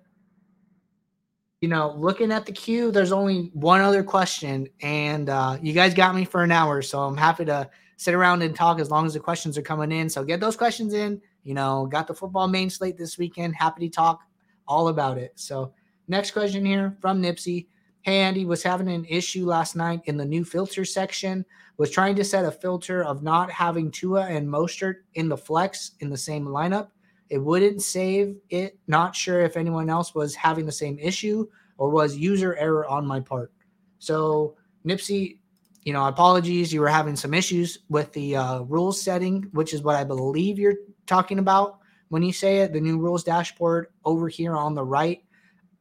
you 1.61 1.67
know, 1.67 1.95
looking 1.97 2.31
at 2.31 2.45
the 2.45 2.51
queue, 2.51 2.91
there's 2.91 3.11
only 3.11 3.49
one 3.53 3.81
other 3.81 4.03
question. 4.03 4.67
And 4.81 5.29
uh, 5.29 5.57
you 5.61 5.73
guys 5.73 5.93
got 5.93 6.15
me 6.15 6.23
for 6.23 6.43
an 6.43 6.51
hour. 6.51 6.81
So 6.81 6.99
I'm 6.99 7.17
happy 7.17 7.45
to 7.45 7.69
sit 7.97 8.13
around 8.13 8.43
and 8.43 8.55
talk 8.55 8.79
as 8.79 8.91
long 8.91 9.05
as 9.05 9.13
the 9.13 9.19
questions 9.19 9.57
are 9.57 9.63
coming 9.63 9.91
in. 9.91 10.09
So 10.09 10.23
get 10.23 10.39
those 10.39 10.55
questions 10.55 10.93
in. 10.93 11.19
You 11.43 11.55
know, 11.55 11.87
got 11.87 12.07
the 12.07 12.13
football 12.13 12.47
main 12.47 12.69
slate 12.69 12.97
this 12.97 13.17
weekend. 13.17 13.55
Happy 13.55 13.87
to 13.87 13.93
talk 13.93 14.21
all 14.67 14.89
about 14.89 15.17
it. 15.17 15.31
So, 15.35 15.73
next 16.07 16.31
question 16.31 16.65
here 16.65 16.97
from 16.99 17.21
Nipsey. 17.21 17.67
Hey, 18.01 18.19
Andy 18.19 18.45
was 18.45 18.61
having 18.61 18.89
an 18.89 19.05
issue 19.05 19.45
last 19.45 19.75
night 19.75 20.01
in 20.05 20.17
the 20.17 20.25
new 20.25 20.43
filter 20.43 20.83
section. 20.85 21.45
Was 21.77 21.89
trying 21.89 22.15
to 22.17 22.23
set 22.23 22.43
a 22.43 22.51
filter 22.51 23.03
of 23.03 23.23
not 23.23 23.49
having 23.49 23.91
Tua 23.91 24.25
and 24.25 24.47
Mostert 24.47 24.95
in 25.13 25.29
the 25.29 25.37
flex 25.37 25.91
in 26.01 26.09
the 26.09 26.17
same 26.17 26.45
lineup. 26.45 26.89
It 27.29 27.39
wouldn't 27.39 27.81
save 27.81 28.37
it. 28.49 28.77
Not 28.87 29.15
sure 29.15 29.41
if 29.41 29.57
anyone 29.57 29.89
else 29.89 30.15
was 30.15 30.35
having 30.35 30.65
the 30.65 30.71
same 30.71 30.97
issue 30.99 31.47
or 31.77 31.89
was 31.89 32.17
user 32.17 32.55
error 32.55 32.87
on 32.87 33.05
my 33.05 33.19
part. 33.19 33.51
So, 33.99 34.55
Nipsey, 34.85 35.37
you 35.83 35.93
know, 35.93 36.07
apologies. 36.07 36.73
You 36.73 36.81
were 36.81 36.87
having 36.89 37.15
some 37.15 37.33
issues 37.33 37.79
with 37.89 38.11
the 38.13 38.35
uh, 38.35 38.59
rules 38.61 39.01
setting, 39.01 39.43
which 39.51 39.73
is 39.73 39.81
what 39.81 39.95
I 39.95 40.03
believe 40.03 40.59
you're 40.59 40.75
talking 41.05 41.39
about 41.39 41.79
when 42.09 42.23
you 42.23 42.33
say 42.33 42.57
it. 42.59 42.73
The 42.73 42.81
new 42.81 42.97
rules 42.97 43.23
dashboard 43.23 43.87
over 44.05 44.27
here 44.27 44.55
on 44.55 44.75
the 44.75 44.83
right. 44.83 45.23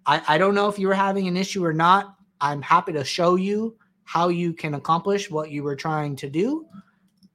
I, 0.06 0.22
I 0.28 0.38
don't 0.38 0.54
know 0.54 0.68
if 0.68 0.78
you 0.78 0.88
were 0.88 0.94
having 0.94 1.26
an 1.28 1.36
issue 1.36 1.64
or 1.64 1.72
not. 1.72 2.16
I'm 2.40 2.62
happy 2.62 2.92
to 2.92 3.04
show 3.04 3.36
you 3.36 3.76
how 4.04 4.28
you 4.28 4.52
can 4.52 4.74
accomplish 4.74 5.30
what 5.30 5.50
you 5.50 5.62
were 5.62 5.76
trying 5.76 6.14
to 6.16 6.28
do. 6.28 6.66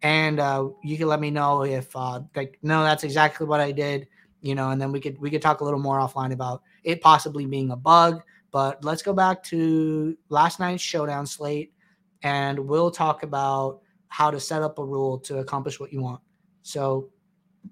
And 0.04 0.40
uh, 0.40 0.70
you 0.84 0.98
can 0.98 1.08
let 1.08 1.20
me 1.20 1.30
know 1.30 1.64
if 1.64 1.96
uh, 1.96 2.22
like 2.36 2.58
no, 2.64 2.84
that's 2.84 3.04
exactly 3.04 3.46
what 3.46 3.60
I 3.60 3.72
did, 3.72 4.08
you 4.42 4.56
know, 4.56 4.72
and 4.72 4.82
then 4.82 4.92
we 4.92 5.00
could 5.00 5.20
we 5.20 5.30
could 5.30 5.42
talk 5.42 5.62
a 5.62 5.64
little 5.64 5.80
more 5.80 6.00
offline 6.00 6.34
about 6.34 6.64
it 6.84 7.02
possibly 7.02 7.46
being 7.46 7.72
a 7.72 7.76
bug. 7.76 8.22
But 8.52 8.84
let's 8.84 9.02
go 9.02 9.14
back 9.14 9.44
to 9.46 10.18
last 10.30 10.60
night's 10.60 10.84
showdown 10.84 11.26
slate, 11.26 11.74
and 12.24 12.60
we'll 12.60 12.92
talk 12.92 13.24
about 13.24 13.82
how 14.10 14.30
to 14.30 14.40
set 14.40 14.62
up 14.62 14.78
a 14.78 14.84
rule 14.84 15.18
to 15.20 15.38
accomplish 15.38 15.80
what 15.80 15.94
you 15.94 16.02
want. 16.02 16.22
So, 16.64 17.10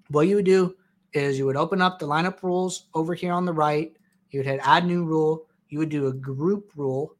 what 0.10 0.28
you 0.28 0.36
would 0.36 0.46
do 0.46 0.76
is 1.14 1.38
you 1.38 1.46
would 1.46 1.58
open 1.58 1.82
up 1.82 2.00
the 2.00 2.08
lineup 2.08 2.44
rules 2.44 2.86
over 2.94 3.14
here 3.14 3.34
on 3.34 3.46
the 3.46 3.54
right. 3.54 3.92
You 4.30 4.40
would 4.40 4.48
hit 4.48 4.62
add 4.64 4.86
new 4.86 5.04
rule. 5.04 5.48
You 5.70 5.80
would 5.80 5.90
do 5.90 6.08
a 6.08 6.14
group 6.14 6.72
rule, 6.76 7.16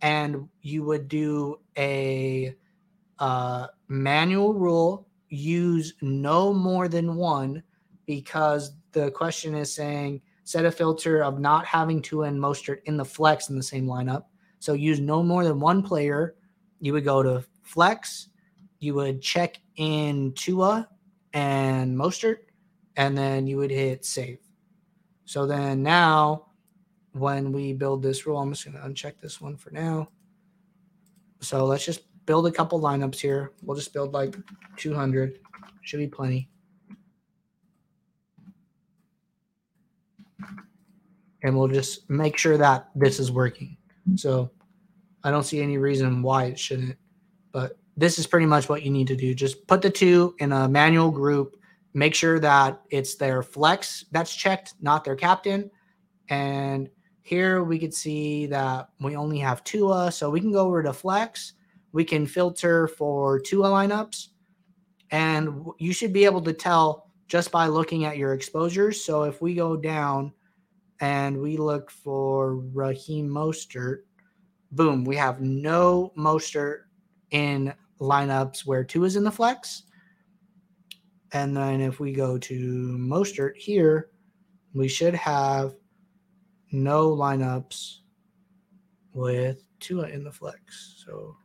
and 0.00 0.48
you 0.62 0.84
would 0.84 1.08
do 1.08 1.60
a 1.76 2.54
uh, 3.22 3.68
manual 3.86 4.52
rule. 4.52 5.06
Use 5.28 5.94
no 6.02 6.52
more 6.52 6.88
than 6.88 7.14
one 7.14 7.62
because 8.04 8.72
the 8.90 9.12
question 9.12 9.54
is 9.54 9.72
saying 9.72 10.20
set 10.42 10.64
a 10.64 10.72
filter 10.72 11.22
of 11.22 11.38
not 11.38 11.64
having 11.64 12.02
Tua 12.02 12.26
and 12.26 12.38
Mostert 12.38 12.82
in 12.86 12.96
the 12.96 13.04
flex 13.04 13.48
in 13.48 13.56
the 13.56 13.62
same 13.62 13.86
lineup. 13.86 14.24
So 14.58 14.72
use 14.72 14.98
no 14.98 15.22
more 15.22 15.44
than 15.44 15.60
one 15.60 15.84
player. 15.84 16.34
You 16.80 16.92
would 16.94 17.04
go 17.04 17.22
to 17.22 17.44
flex. 17.62 18.28
You 18.80 18.94
would 18.94 19.22
check 19.22 19.60
in 19.76 20.32
Tua 20.32 20.88
and 21.32 21.96
Mostert 21.96 22.38
and 22.96 23.16
then 23.16 23.46
you 23.46 23.56
would 23.56 23.70
hit 23.70 24.04
save. 24.04 24.40
So 25.26 25.46
then 25.46 25.80
now, 25.84 26.46
when 27.12 27.52
we 27.52 27.72
build 27.72 28.02
this 28.02 28.26
rule, 28.26 28.38
I'm 28.38 28.52
just 28.52 28.64
going 28.64 28.76
to 28.76 28.82
uncheck 28.82 29.20
this 29.20 29.40
one 29.40 29.56
for 29.56 29.70
now. 29.70 30.08
So 31.40 31.64
let's 31.66 31.84
just 31.84 32.02
build 32.26 32.46
a 32.46 32.52
couple 32.52 32.80
lineups 32.80 33.20
here. 33.20 33.52
We'll 33.62 33.76
just 33.76 33.92
build 33.92 34.12
like 34.12 34.36
200. 34.76 35.38
Should 35.82 35.98
be 35.98 36.06
plenty. 36.06 36.48
And 41.42 41.56
we'll 41.56 41.68
just 41.68 42.08
make 42.08 42.36
sure 42.36 42.56
that 42.56 42.90
this 42.94 43.18
is 43.18 43.32
working. 43.32 43.76
So 44.14 44.50
I 45.24 45.30
don't 45.30 45.42
see 45.42 45.60
any 45.60 45.78
reason 45.78 46.22
why 46.22 46.44
it 46.44 46.58
shouldn't. 46.58 46.96
But 47.50 47.78
this 47.96 48.18
is 48.18 48.26
pretty 48.26 48.46
much 48.46 48.68
what 48.68 48.82
you 48.82 48.90
need 48.90 49.08
to 49.08 49.16
do. 49.16 49.34
Just 49.34 49.66
put 49.66 49.82
the 49.82 49.90
two 49.90 50.34
in 50.38 50.52
a 50.52 50.68
manual 50.68 51.10
group 51.10 51.56
make 51.94 52.14
sure 52.14 52.38
that 52.40 52.80
it's 52.90 53.16
their 53.16 53.42
flex 53.42 54.04
that's 54.12 54.34
checked, 54.34 54.74
not 54.80 55.04
their 55.04 55.16
captain. 55.16 55.70
And 56.28 56.88
here 57.22 57.62
we 57.62 57.78
could 57.78 57.94
see 57.94 58.46
that 58.46 58.88
we 59.00 59.16
only 59.16 59.38
have 59.38 59.64
Tua, 59.64 60.10
so 60.10 60.30
we 60.30 60.40
can 60.40 60.52
go 60.52 60.66
over 60.66 60.82
to 60.82 60.92
flex. 60.92 61.54
We 61.92 62.04
can 62.04 62.26
filter 62.26 62.88
for 62.88 63.38
Tua 63.38 63.68
lineups, 63.68 64.28
and 65.10 65.66
you 65.78 65.92
should 65.92 66.12
be 66.12 66.24
able 66.24 66.42
to 66.42 66.52
tell 66.52 67.10
just 67.28 67.50
by 67.50 67.66
looking 67.66 68.04
at 68.04 68.18
your 68.18 68.32
exposures. 68.34 69.04
So 69.04 69.24
if 69.24 69.40
we 69.40 69.54
go 69.54 69.76
down 69.76 70.32
and 71.00 71.38
we 71.38 71.56
look 71.56 71.90
for 71.90 72.56
Raheem 72.56 73.28
Mostert, 73.28 74.02
boom, 74.70 75.04
we 75.04 75.16
have 75.16 75.40
no 75.40 76.12
Mostert 76.16 76.82
in 77.30 77.72
lineups 78.00 78.66
where 78.66 78.84
Tua 78.84 79.06
is 79.06 79.16
in 79.16 79.24
the 79.24 79.30
flex 79.30 79.84
and 81.32 81.56
then 81.56 81.80
if 81.80 81.98
we 81.98 82.12
go 82.12 82.36
to 82.38 82.96
Mostert 82.98 83.56
here, 83.56 84.10
we 84.74 84.86
should 84.86 85.14
have 85.14 85.74
no 86.72 87.10
lineups 87.10 87.98
with 89.14 89.64
Tua 89.80 90.08
in 90.08 90.24
the 90.24 90.32
flex. 90.32 91.02
So 91.04 91.36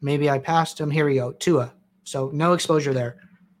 maybe 0.00 0.30
I 0.30 0.38
passed 0.38 0.80
him. 0.80 0.90
Here 0.90 1.06
we 1.06 1.16
go, 1.16 1.32
Tua. 1.32 1.72
So 2.04 2.30
no 2.32 2.52
exposure 2.52 2.92
there. 2.92 3.16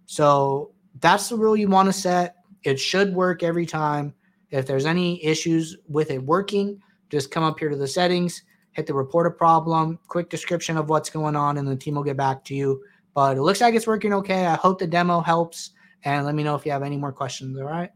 So 0.06 0.72
that's 1.00 1.28
the 1.28 1.36
rule 1.36 1.56
you 1.56 1.68
want 1.68 1.86
to 1.88 1.92
set. 1.92 2.36
It 2.62 2.78
should 2.78 3.14
work 3.14 3.42
every 3.42 3.66
time. 3.66 4.14
If 4.50 4.66
there's 4.66 4.86
any 4.86 5.24
issues 5.24 5.76
with 5.88 6.10
it 6.10 6.22
working, 6.22 6.80
just 7.10 7.30
come 7.30 7.42
up 7.42 7.58
here 7.58 7.70
to 7.70 7.76
the 7.76 7.88
settings, 7.88 8.42
hit 8.72 8.86
the 8.86 8.94
report 8.94 9.26
a 9.26 9.30
problem, 9.30 9.98
quick 10.08 10.30
description 10.30 10.76
of 10.76 10.88
what's 10.88 11.10
going 11.10 11.36
on, 11.36 11.58
and 11.58 11.66
the 11.66 11.76
team 11.76 11.94
will 11.96 12.04
get 12.04 12.16
back 12.16 12.44
to 12.44 12.54
you. 12.54 12.82
But 13.14 13.36
it 13.36 13.42
looks 13.42 13.60
like 13.60 13.74
it's 13.74 13.86
working 13.86 14.12
okay. 14.14 14.46
I 14.46 14.54
hope 14.54 14.78
the 14.78 14.86
demo 14.86 15.20
helps. 15.20 15.70
And 16.04 16.26
let 16.26 16.34
me 16.34 16.42
know 16.42 16.54
if 16.54 16.66
you 16.66 16.72
have 16.72 16.82
any 16.82 16.96
more 16.96 17.12
questions. 17.12 17.58
All 17.58 17.64
right. 17.64 17.90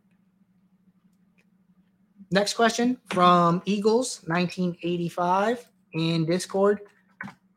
Next 2.30 2.54
question 2.54 2.98
from 3.10 3.62
Eagles 3.64 4.22
1985 4.26 5.66
in 5.94 6.26
Discord. 6.26 6.80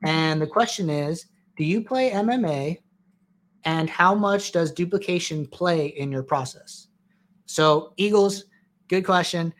And 0.04 0.42
the 0.42 0.48
question 0.48 0.90
is 0.90 1.28
Do 1.58 1.64
you 1.64 1.84
play 1.84 2.12
MMA? 2.12 2.78
And 3.64 3.90
how 3.90 4.16
much 4.16 4.52
does 4.52 4.72
duplication 4.72 5.46
play 5.46 5.88
in 5.88 6.12
your 6.12 6.24
process? 6.24 6.88
So, 7.46 7.94
Eagles, 7.98 8.46
good 8.88 9.06
question. 9.06 9.54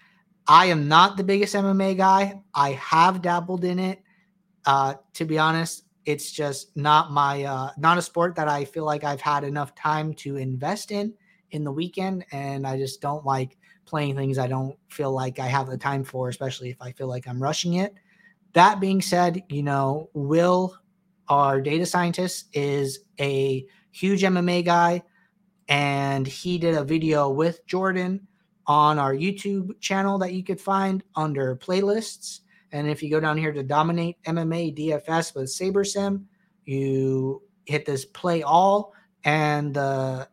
I 0.48 0.66
am 0.68 0.88
not 0.88 1.18
the 1.18 1.24
biggest 1.24 1.54
MMA 1.54 1.98
guy. 1.98 2.42
I 2.56 2.72
have 2.72 3.22
dabbled 3.22 3.64
in 3.64 3.78
it. 3.78 4.02
Uh, 4.66 4.96
to 5.14 5.26
be 5.26 5.38
honest, 5.38 5.84
it's 6.06 6.32
just 6.32 6.76
not 6.76 7.12
my 7.12 7.44
uh, 7.44 7.72
not 7.78 7.98
a 7.98 8.02
sport 8.02 8.36
that 8.36 8.48
I 8.48 8.66
feel 8.66 8.86
like 8.86 9.04
I've 9.04 9.22
had 9.22 9.44
enough 9.44 9.76
time 9.76 10.14
to 10.16 10.38
invest 10.38 10.92
in 10.92 11.14
in 11.52 11.64
the 11.64 11.72
weekend, 11.72 12.26
and 12.32 12.66
I 12.66 12.78
just 12.78 13.02
don't 13.02 13.26
like 13.26 13.58
playing 13.86 14.16
things 14.16 14.38
I 14.38 14.48
don't 14.48 14.76
feel 14.90 15.12
like 15.12 15.40
I 15.40 15.48
have 15.48 15.68
the 15.68 15.78
time 15.78 16.04
for, 16.04 16.30
especially 16.30 16.70
if 16.70 16.82
I 16.82 16.92
feel 16.92 17.08
like 17.08 17.28
I'm 17.28 17.42
rushing 17.42 17.76
it. 17.76 17.94
That 18.54 18.80
being 18.80 19.02
said, 19.02 19.44
you 19.50 19.64
know, 19.64 20.10
Will, 20.14 20.76
our 21.28 21.62
data 21.62 21.86
scientist, 21.86 22.48
is 22.54 23.00
a 23.20 23.66
huge 23.92 24.24
MMA 24.24 24.66
guy, 24.66 25.04
and 25.68 26.28
he 26.28 26.58
did 26.58 26.76
a 26.76 26.84
video 26.84 27.30
with 27.30 27.66
Jordan 27.66 28.28
on 28.68 29.00
our 29.00 29.14
YouTube 29.14 29.80
channel 29.80 30.18
that 30.20 30.34
you 30.34 30.44
could 30.44 30.60
find 30.60 31.04
under 31.16 31.56
playlists. 31.56 32.42
And 32.72 32.88
if 32.90 33.02
you 33.02 33.10
go 33.10 33.20
down 33.20 33.38
here 33.38 33.52
to 33.52 33.64
dominate 33.64 34.22
MMA 34.24 34.78
DFS 34.78 35.36
with 35.36 35.46
SaberSim, 35.46 36.26
you 36.66 37.42
hit 37.66 37.86
this 37.86 38.06
play 38.06 38.44
all. 38.44 38.94
And 39.24 39.74
the 39.74 40.28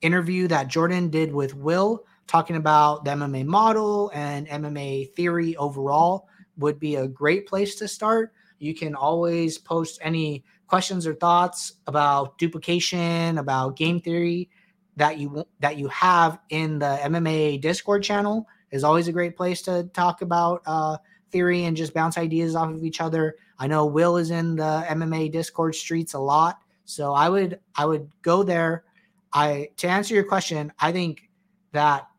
interview 0.00 0.48
that 0.48 0.68
Jordan 0.68 1.10
did 1.10 1.32
with 1.32 1.54
Will 1.54 2.04
talking 2.26 2.56
about 2.56 3.04
the 3.04 3.10
MMA 3.10 3.44
model 3.44 4.10
and 4.14 4.48
MMA 4.48 5.12
theory 5.14 5.56
overall 5.56 6.28
would 6.60 6.78
be 6.78 6.96
a 6.96 7.08
great 7.08 7.46
place 7.46 7.74
to 7.76 7.88
start. 7.88 8.32
You 8.58 8.74
can 8.74 8.94
always 8.94 9.58
post 9.58 9.98
any 10.02 10.44
questions 10.66 11.06
or 11.06 11.14
thoughts 11.14 11.74
about 11.86 12.38
duplication, 12.38 13.38
about 13.38 13.76
game 13.76 14.00
theory 14.00 14.48
that 14.96 15.18
you 15.18 15.44
that 15.60 15.78
you 15.78 15.88
have 15.88 16.38
in 16.50 16.78
the 16.78 16.98
MMA 17.02 17.60
Discord 17.60 18.02
channel 18.02 18.46
is 18.70 18.84
always 18.84 19.08
a 19.08 19.12
great 19.12 19.36
place 19.36 19.62
to 19.62 19.84
talk 19.94 20.22
about 20.22 20.62
uh, 20.66 20.98
theory 21.32 21.64
and 21.64 21.76
just 21.76 21.94
bounce 21.94 22.18
ideas 22.18 22.54
off 22.54 22.70
of 22.70 22.84
each 22.84 23.00
other. 23.00 23.36
I 23.58 23.66
know 23.66 23.86
Will 23.86 24.16
is 24.18 24.30
in 24.30 24.56
the 24.56 24.84
MMA 24.88 25.32
Discord 25.32 25.74
streets 25.74 26.14
a 26.14 26.18
lot, 26.18 26.60
so 26.84 27.14
I 27.14 27.28
would 27.28 27.60
I 27.74 27.86
would 27.86 28.10
go 28.22 28.42
there. 28.42 28.84
I 29.32 29.70
to 29.78 29.88
answer 29.88 30.14
your 30.14 30.24
question, 30.24 30.70
I 30.78 30.92
think 30.92 31.30
that 31.72 32.09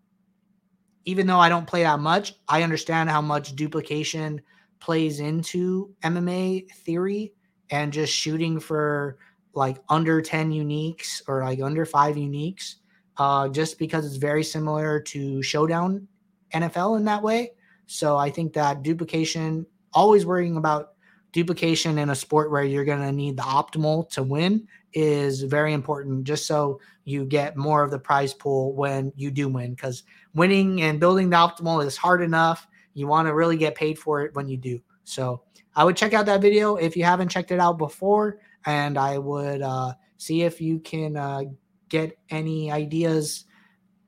even 1.05 1.27
though 1.27 1.39
I 1.39 1.49
don't 1.49 1.67
play 1.67 1.83
that 1.83 1.99
much, 1.99 2.33
I 2.47 2.63
understand 2.63 3.09
how 3.09 3.21
much 3.21 3.55
duplication 3.55 4.41
plays 4.79 5.19
into 5.19 5.93
MMA 6.03 6.69
theory 6.71 7.33
and 7.69 7.93
just 7.93 8.13
shooting 8.13 8.59
for 8.59 9.17
like 9.53 9.77
under 9.89 10.21
10 10.21 10.51
uniques 10.51 11.21
or 11.27 11.43
like 11.43 11.61
under 11.61 11.85
five 11.85 12.15
uniques, 12.15 12.75
uh, 13.17 13.47
just 13.49 13.79
because 13.79 14.05
it's 14.05 14.15
very 14.15 14.43
similar 14.43 14.99
to 14.99 15.41
Showdown 15.41 16.07
NFL 16.53 16.97
in 16.97 17.05
that 17.05 17.21
way. 17.21 17.51
So 17.87 18.17
I 18.17 18.29
think 18.29 18.53
that 18.53 18.83
duplication, 18.83 19.65
always 19.93 20.25
worrying 20.25 20.57
about 20.57 20.93
duplication 21.31 21.97
in 21.97 22.09
a 22.09 22.15
sport 22.15 22.51
where 22.51 22.63
you're 22.63 22.85
going 22.85 23.01
to 23.01 23.11
need 23.11 23.37
the 23.37 23.43
optimal 23.43 24.09
to 24.11 24.23
win 24.23 24.67
is 24.93 25.43
very 25.43 25.73
important 25.73 26.23
just 26.23 26.45
so 26.45 26.79
you 27.05 27.25
get 27.25 27.57
more 27.57 27.83
of 27.83 27.91
the 27.91 27.99
prize 27.99 28.33
pool 28.33 28.73
when 28.73 29.11
you 29.15 29.31
do 29.31 29.47
win 29.47 29.73
because 29.73 30.03
winning 30.33 30.81
and 30.81 30.99
building 30.99 31.29
the 31.29 31.35
optimal 31.35 31.85
is 31.85 31.97
hard 31.97 32.21
enough 32.21 32.67
you 32.93 33.07
want 33.07 33.27
to 33.27 33.33
really 33.33 33.57
get 33.57 33.75
paid 33.75 33.97
for 33.97 34.21
it 34.21 34.35
when 34.35 34.47
you 34.47 34.57
do 34.57 34.79
so 35.03 35.41
i 35.75 35.83
would 35.83 35.95
check 35.95 36.13
out 36.13 36.25
that 36.25 36.41
video 36.41 36.75
if 36.75 36.95
you 36.97 37.03
haven't 37.03 37.29
checked 37.29 37.51
it 37.51 37.59
out 37.59 37.77
before 37.77 38.39
and 38.65 38.97
i 38.97 39.17
would 39.17 39.61
uh, 39.61 39.93
see 40.17 40.41
if 40.43 40.59
you 40.59 40.79
can 40.79 41.15
uh, 41.15 41.41
get 41.89 42.17
any 42.29 42.71
ideas 42.71 43.45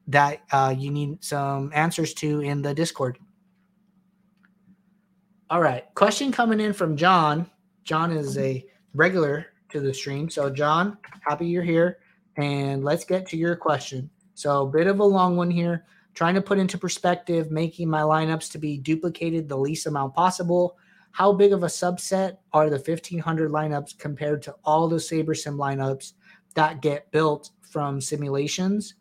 that 0.07 0.41
uh, 0.51 0.73
you 0.77 0.91
need 0.91 1.23
some 1.23 1.71
answers 1.73 2.13
to 2.13 2.41
in 2.41 2.61
the 2.61 2.73
discord 2.73 3.17
all 5.53 5.61
right. 5.61 5.85
Question 5.93 6.31
coming 6.31 6.59
in 6.59 6.73
from 6.73 6.97
John. 6.97 7.47
John 7.83 8.11
is 8.11 8.39
a 8.39 8.65
regular 8.95 9.52
to 9.73 9.81
the 9.81 9.93
stream. 9.93 10.29
So, 10.29 10.49
John, 10.49 10.97
happy 11.27 11.47
you're 11.47 11.63
here. 11.63 11.99
And 12.37 12.83
let's 12.83 13.05
get 13.05 13.27
to 13.29 13.37
your 13.37 13.55
question. 13.55 14.09
So, 14.33 14.63
a 14.63 14.69
bit 14.69 14.87
of 14.87 14.99
a 14.99 15.03
long 15.03 15.35
one 15.35 15.51
here. 15.51 15.85
Trying 16.13 16.35
to 16.35 16.41
put 16.41 16.59
into 16.59 16.77
perspective, 16.77 17.49
making 17.51 17.89
my 17.89 18.01
lineups 18.01 18.51
to 18.51 18.59
be 18.59 18.77
duplicated 18.77 19.49
the 19.49 19.57
least 19.57 19.87
amount 19.87 20.13
possible. 20.13 20.77
how 21.11 21.31
big 21.31 21.53
of 21.53 21.61
a 21.61 21.67
subset 21.67 22.37
are 22.53 22.69
the 22.71 22.77
1500 22.77 23.51
lineups 23.51 23.97
compared 23.99 24.41
to 24.41 24.55
all 24.63 24.87
the 24.87 24.95
SaberSim 24.97 25.57
lineups 25.57 26.13
that 26.55 26.81
get 26.81 27.11
built 27.11 27.51
from 27.61 28.01
simulations? 28.01 28.95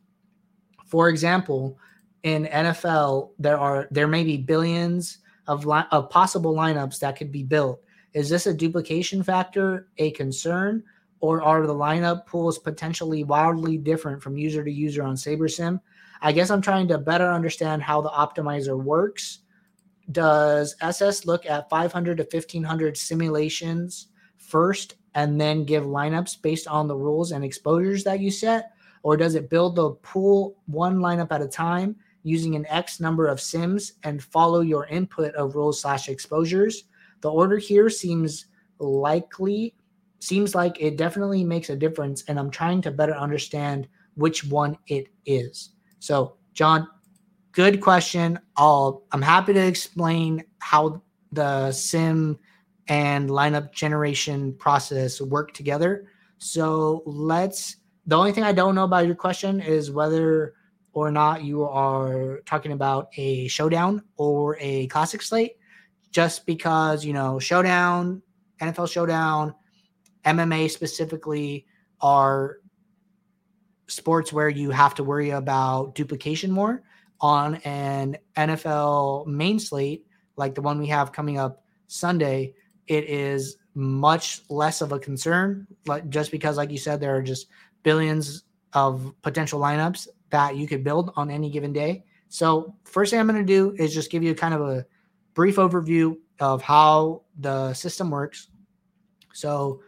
For 0.86 1.08
example, 1.08 1.78
in 2.22 2.44
NFL, 2.46 3.30
there 3.38 3.58
are 3.58 3.88
there 3.90 4.06
may 4.06 4.24
be 4.24 4.36
billions 4.36 5.18
of, 5.46 5.64
li- 5.66 5.84
of 5.90 6.10
possible 6.10 6.54
lineups 6.54 6.98
that 7.00 7.16
could 7.16 7.32
be 7.32 7.42
built. 7.42 7.82
Is 8.14 8.28
this 8.28 8.46
a 8.46 8.54
duplication 8.54 9.22
factor 9.22 9.88
a 9.98 10.10
concern, 10.12 10.82
or 11.20 11.42
are 11.42 11.66
the 11.66 11.74
lineup 11.74 12.26
pools 12.26 12.58
potentially 12.58 13.24
wildly 13.24 13.78
different 13.78 14.22
from 14.22 14.36
user 14.36 14.62
to 14.64 14.70
user 14.70 15.02
on 15.02 15.14
SaberSim? 15.14 15.80
I 16.20 16.32
guess 16.32 16.50
I'm 16.50 16.60
trying 16.60 16.88
to 16.88 16.98
better 16.98 17.30
understand 17.30 17.82
how 17.82 18.00
the 18.00 18.10
optimizer 18.10 18.80
works. 18.80 19.40
Does 20.10 20.76
SS 20.80 21.26
look 21.26 21.46
at 21.46 21.70
500 21.70 22.18
to 22.18 22.22
1500 22.24 22.96
simulations 22.96 24.08
first 24.36 24.96
and 25.14 25.40
then 25.40 25.64
give 25.64 25.84
lineups 25.84 26.40
based 26.42 26.66
on 26.66 26.88
the 26.88 26.96
rules 26.96 27.32
and 27.32 27.44
exposures 27.44 28.04
that 28.04 28.20
you 28.20 28.30
set? 28.30 28.72
Or 29.02 29.16
does 29.16 29.34
it 29.34 29.50
build 29.50 29.76
the 29.76 29.90
pool 29.90 30.56
one 30.66 30.98
lineup 30.98 31.32
at 31.32 31.42
a 31.42 31.48
time 31.48 31.96
using 32.22 32.54
an 32.54 32.66
X 32.66 33.00
number 33.00 33.26
of 33.26 33.40
sims 33.40 33.94
and 34.04 34.22
follow 34.22 34.60
your 34.60 34.86
input 34.86 35.34
of 35.34 35.54
rules 35.54 35.80
slash 35.80 36.08
exposures? 36.08 36.84
The 37.22 37.30
order 37.30 37.56
here 37.56 37.88
seems 37.88 38.46
likely, 38.78 39.74
seems 40.20 40.54
like 40.54 40.80
it 40.80 40.96
definitely 40.96 41.44
makes 41.44 41.70
a 41.70 41.76
difference. 41.76 42.24
And 42.28 42.38
I'm 42.38 42.50
trying 42.50 42.82
to 42.82 42.90
better 42.90 43.14
understand 43.14 43.88
which 44.14 44.44
one 44.44 44.76
it 44.88 45.06
is. 45.24 45.70
So, 46.00 46.36
John, 46.52 46.88
good 47.52 47.80
question. 47.80 48.38
I'll, 48.56 49.04
I'm 49.12 49.22
happy 49.22 49.54
to 49.54 49.66
explain 49.66 50.44
how 50.58 51.02
the 51.32 51.72
sim 51.72 52.38
and 52.88 53.30
lineup 53.30 53.72
generation 53.72 54.54
process 54.54 55.20
work 55.20 55.54
together. 55.54 56.08
So 56.38 57.02
let's. 57.06 57.76
The 58.06 58.16
only 58.16 58.32
thing 58.32 58.42
I 58.42 58.52
don't 58.52 58.74
know 58.74 58.82
about 58.82 59.06
your 59.06 59.14
question 59.14 59.60
is 59.60 59.92
whether 59.92 60.54
or 60.92 61.12
not 61.12 61.44
you 61.44 61.62
are 61.62 62.40
talking 62.46 62.72
about 62.72 63.10
a 63.16 63.46
showdown 63.46 64.02
or 64.16 64.58
a 64.60 64.88
classic 64.88 65.22
slate. 65.22 65.52
Just 66.12 66.46
because 66.46 67.04
you 67.04 67.12
know 67.12 67.38
showdown, 67.38 68.22
NFL 68.60 68.90
showdown, 68.90 69.54
MMA 70.24 70.70
specifically 70.70 71.66
are 72.00 72.58
sports 73.88 74.32
where 74.32 74.48
you 74.48 74.70
have 74.70 74.94
to 74.94 75.04
worry 75.04 75.30
about 75.30 75.94
duplication 75.94 76.50
more 76.50 76.82
on 77.20 77.56
an 77.56 78.16
NFL 78.36 79.26
main 79.26 79.58
slate 79.58 80.06
like 80.36 80.54
the 80.54 80.62
one 80.62 80.78
we 80.78 80.86
have 80.86 81.12
coming 81.12 81.38
up 81.38 81.64
Sunday 81.88 82.54
it 82.86 83.08
is 83.08 83.56
much 83.74 84.42
less 84.48 84.80
of 84.80 84.92
a 84.92 84.98
concern, 84.98 85.66
like 85.86 86.08
just 86.08 86.30
because, 86.30 86.56
like 86.56 86.70
you 86.70 86.78
said, 86.78 87.00
there 87.00 87.16
are 87.16 87.22
just 87.22 87.46
billions 87.82 88.44
of 88.72 89.14
potential 89.22 89.60
lineups 89.60 90.08
that 90.30 90.56
you 90.56 90.66
could 90.66 90.84
build 90.84 91.12
on 91.16 91.30
any 91.30 91.50
given 91.50 91.72
day. 91.72 92.04
So, 92.28 92.74
first 92.84 93.10
thing 93.10 93.20
I'm 93.20 93.26
going 93.26 93.38
to 93.38 93.44
do 93.44 93.74
is 93.78 93.94
just 93.94 94.10
give 94.10 94.22
you 94.22 94.34
kind 94.34 94.54
of 94.54 94.62
a 94.62 94.86
brief 95.34 95.56
overview 95.56 96.16
of 96.40 96.62
how 96.62 97.22
the 97.38 97.72
system 97.74 98.10
works. 98.10 98.48
So, 99.32 99.80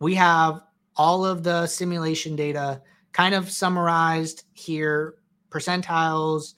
we 0.00 0.14
have 0.14 0.62
all 0.96 1.24
of 1.24 1.42
the 1.42 1.66
simulation 1.66 2.36
data 2.36 2.82
kind 3.12 3.34
of 3.34 3.50
summarized 3.50 4.44
here 4.52 5.14
percentiles, 5.50 6.54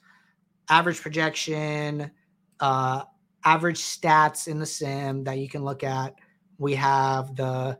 average 0.69 0.99
projection, 0.99 2.11
uh, 2.59 3.03
average 3.45 3.79
stats 3.79 4.47
in 4.47 4.59
the 4.59 4.65
sim 4.65 5.23
that 5.23 5.37
you 5.37 5.47
can 5.47 5.63
look 5.63 5.83
at. 5.83 6.15
We 6.57 6.73
have 6.75 7.35
the 7.35 7.77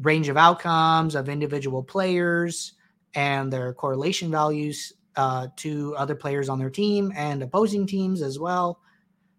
range 0.00 0.28
of 0.28 0.36
outcomes 0.36 1.14
of 1.14 1.28
individual 1.28 1.82
players 1.82 2.74
and 3.14 3.52
their 3.52 3.72
correlation 3.72 4.30
values 4.30 4.92
uh, 5.16 5.48
to 5.56 5.96
other 5.96 6.14
players 6.14 6.48
on 6.48 6.58
their 6.58 6.70
team 6.70 7.12
and 7.16 7.42
opposing 7.42 7.86
teams 7.86 8.22
as 8.22 8.38
well. 8.38 8.80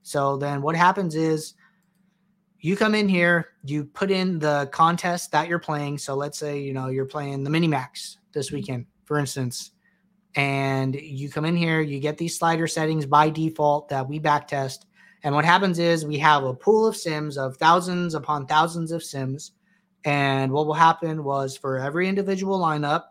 So 0.04 0.38
then 0.38 0.62
what 0.62 0.76
happens 0.76 1.16
is 1.16 1.54
you 2.60 2.76
come 2.76 2.96
in 2.96 3.08
here, 3.08 3.50
you 3.64 3.86
put 3.86 4.12
in 4.12 4.40
the 4.40 4.70
contest 4.72 5.32
that 5.32 5.48
you're 5.48 5.60
playing. 5.60 5.98
So 5.98 6.16
let's 6.16 6.38
say, 6.38 6.60
you 6.60 6.74
know, 6.74 6.88
you're 6.88 7.06
playing 7.06 7.44
the 7.44 7.50
mini 7.50 7.68
max 7.68 8.18
this 8.34 8.48
mm-hmm. 8.48 8.56
weekend, 8.58 8.86
for 9.06 9.18
instance, 9.18 9.72
and 10.36 10.96
you 10.96 11.30
come 11.30 11.46
in 11.46 11.56
here, 11.56 11.82
you 11.82 12.00
get 12.00 12.18
these 12.18 12.38
slider 12.38 12.68
settings 12.68 13.06
by 13.06 13.30
default 13.30 13.90
that 13.90 14.08
we 14.08 14.20
backtest. 14.20 14.86
And 15.24 15.36
what 15.36 15.46
happens 15.46 15.80
is 15.80 16.06
we 16.06 16.18
have 16.20 16.44
a 16.44 16.54
pool 16.54 16.86
of 16.86 16.96
sims 16.96 17.38
of 17.38 17.58
thousands 17.58 18.14
upon 18.14 18.46
thousands 18.46 18.92
of 18.92 19.04
sims. 19.04 19.52
And 20.06 20.52
what 20.52 20.66
will 20.66 20.74
happen 20.74 21.24
was 21.24 21.58
for 21.58 21.78
every 21.78 22.08
individual 22.08 22.60
lineup, 22.60 23.06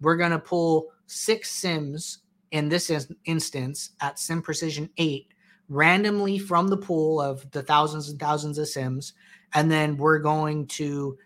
we're 0.00 0.16
going 0.16 0.30
to 0.30 0.38
pull 0.38 0.88
six 1.06 1.50
sims 1.50 2.18
in 2.50 2.68
this 2.68 2.90
instance 3.24 3.90
at 4.00 4.18
Sim 4.18 4.40
Precision 4.40 4.88
8 4.96 5.26
randomly 5.68 6.38
from 6.38 6.68
the 6.68 6.76
pool 6.76 7.20
of 7.20 7.50
the 7.50 7.62
thousands 7.62 8.08
and 8.08 8.20
thousands 8.20 8.58
of 8.58 8.68
sims. 8.68 9.12
And 9.54 9.70
then 9.70 9.96
we're 9.96 10.18
going 10.18 10.66
to 10.68 11.18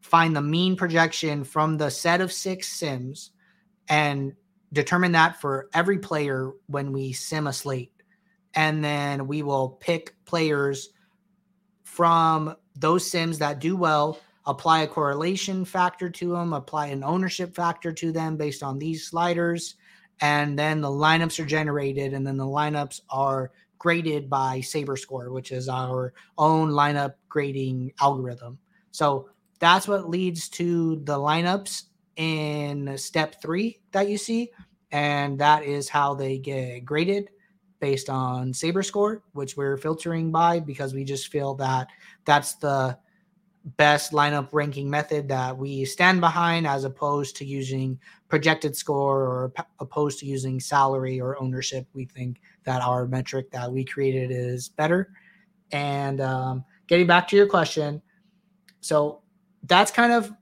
find 0.00 0.36
the 0.36 0.42
mean 0.42 0.76
projection 0.76 1.42
from 1.42 1.76
the 1.76 1.90
set 1.90 2.20
of 2.20 2.32
six 2.32 2.68
sims 2.68 3.32
and 3.88 4.34
determine 4.72 5.12
that 5.12 5.40
for 5.40 5.68
every 5.74 5.98
player 5.98 6.52
when 6.66 6.92
we 6.92 7.12
sim 7.12 7.46
a 7.46 7.52
slate 7.52 7.92
and 8.54 8.84
then 8.84 9.26
we 9.26 9.42
will 9.42 9.70
pick 9.80 10.14
players 10.24 10.90
from 11.82 12.54
those 12.74 13.08
sims 13.08 13.38
that 13.38 13.58
do 13.58 13.76
well 13.76 14.18
apply 14.46 14.82
a 14.82 14.86
correlation 14.86 15.64
factor 15.64 16.08
to 16.08 16.30
them 16.30 16.52
apply 16.52 16.86
an 16.86 17.02
ownership 17.02 17.54
factor 17.54 17.92
to 17.92 18.12
them 18.12 18.36
based 18.36 18.62
on 18.62 18.78
these 18.78 19.06
sliders 19.06 19.76
and 20.20 20.58
then 20.58 20.80
the 20.80 20.88
lineups 20.88 21.38
are 21.38 21.46
generated 21.46 22.14
and 22.14 22.26
then 22.26 22.36
the 22.36 22.44
lineups 22.44 23.00
are 23.10 23.52
graded 23.78 24.30
by 24.30 24.60
saber 24.60 24.96
score 24.96 25.30
which 25.30 25.52
is 25.52 25.68
our 25.68 26.14
own 26.38 26.70
lineup 26.70 27.14
grading 27.28 27.92
algorithm. 28.00 28.58
So 28.90 29.28
that's 29.58 29.86
what 29.88 30.08
leads 30.08 30.48
to 30.50 30.96
the 31.04 31.16
lineups 31.16 31.84
in 32.16 32.96
step 32.96 33.40
three 33.42 33.80
that 33.92 34.08
you 34.08 34.16
see 34.16 34.50
and 34.92 35.38
that 35.38 35.64
is 35.64 35.88
how 35.88 36.14
they 36.14 36.38
get 36.38 36.84
graded 36.84 37.30
based 37.80 38.08
on 38.08 38.52
Saber 38.52 38.82
score, 38.82 39.22
which 39.32 39.56
we're 39.56 39.76
filtering 39.76 40.30
by 40.30 40.60
because 40.60 40.94
we 40.94 41.04
just 41.04 41.28
feel 41.28 41.54
that 41.56 41.88
that's 42.24 42.54
the 42.54 42.98
best 43.76 44.12
lineup 44.12 44.48
ranking 44.52 44.88
method 44.88 45.28
that 45.28 45.56
we 45.56 45.84
stand 45.84 46.20
behind 46.20 46.66
as 46.66 46.84
opposed 46.84 47.36
to 47.36 47.44
using 47.44 47.98
projected 48.28 48.76
score 48.76 49.22
or 49.22 49.52
opposed 49.80 50.20
to 50.20 50.26
using 50.26 50.60
salary 50.60 51.20
or 51.20 51.40
ownership. 51.42 51.86
We 51.92 52.04
think 52.04 52.40
that 52.64 52.80
our 52.82 53.06
metric 53.06 53.50
that 53.50 53.70
we 53.70 53.84
created 53.84 54.30
is 54.30 54.68
better. 54.68 55.10
And 55.72 56.20
um, 56.20 56.64
getting 56.86 57.06
back 57.06 57.26
to 57.28 57.36
your 57.36 57.48
question, 57.48 58.00
so 58.80 59.22
that's 59.64 59.90
kind 59.90 60.12
of 60.12 60.32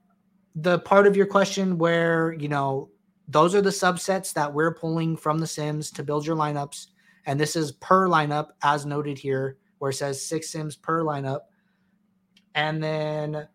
the 0.54 0.80
part 0.80 1.06
of 1.06 1.16
your 1.16 1.26
question 1.26 1.78
where, 1.78 2.34
you 2.34 2.48
know, 2.48 2.90
those 3.26 3.54
are 3.54 3.62
the 3.62 3.70
subsets 3.70 4.34
that 4.34 4.52
we're 4.52 4.74
pulling 4.74 5.16
from 5.16 5.38
the 5.38 5.46
Sims 5.46 5.90
to 5.92 6.02
build 6.02 6.26
your 6.26 6.36
lineups 6.36 6.88
and 7.26 7.40
this 7.40 7.56
is 7.56 7.72
per 7.72 8.08
lineup 8.08 8.48
as 8.62 8.86
noted 8.86 9.18
here 9.18 9.56
where 9.78 9.90
it 9.90 9.94
says 9.94 10.24
six 10.24 10.50
sims 10.50 10.76
per 10.76 11.02
lineup 11.02 11.40
and 12.54 12.82
then 12.82 13.48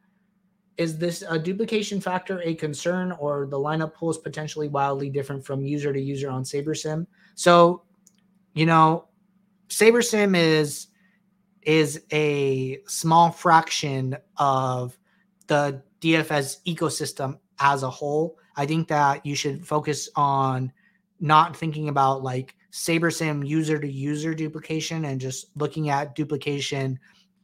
is 0.77 0.97
this 0.97 1.23
a 1.27 1.38
duplication 1.38 1.99
factor 1.99 2.41
a 2.43 2.55
concern 2.55 3.12
or 3.13 3.47
the 3.47 3.57
lineup 3.57 3.93
pool 3.93 4.09
is 4.09 4.17
potentially 4.17 4.67
wildly 4.67 5.09
different 5.09 5.45
from 5.45 5.65
user 5.65 5.91
to 5.91 6.01
user 6.01 6.29
on 6.29 6.43
sabersim 6.43 7.05
so 7.35 7.83
you 8.53 8.65
know 8.65 9.07
sabersim 9.67 10.35
is 10.35 10.88
is 11.63 12.03
a 12.12 12.79
small 12.88 13.31
fraction 13.31 14.15
of 14.38 14.97
the 15.47 15.81
dfs 16.01 16.57
ecosystem 16.65 17.38
as 17.59 17.83
a 17.83 17.89
whole. 17.89 18.38
I 18.55 18.65
think 18.65 18.88
that 18.88 19.25
you 19.25 19.35
should 19.35 19.65
focus 19.65 20.09
on 20.15 20.71
not 21.19 21.55
thinking 21.55 21.89
about 21.89 22.23
like 22.23 22.55
SaberSim 22.71 23.47
user 23.47 23.79
to 23.79 23.88
user 23.89 24.33
duplication 24.33 25.05
and 25.05 25.19
just 25.19 25.47
looking 25.55 25.89
at 25.89 26.15
duplication 26.15 26.99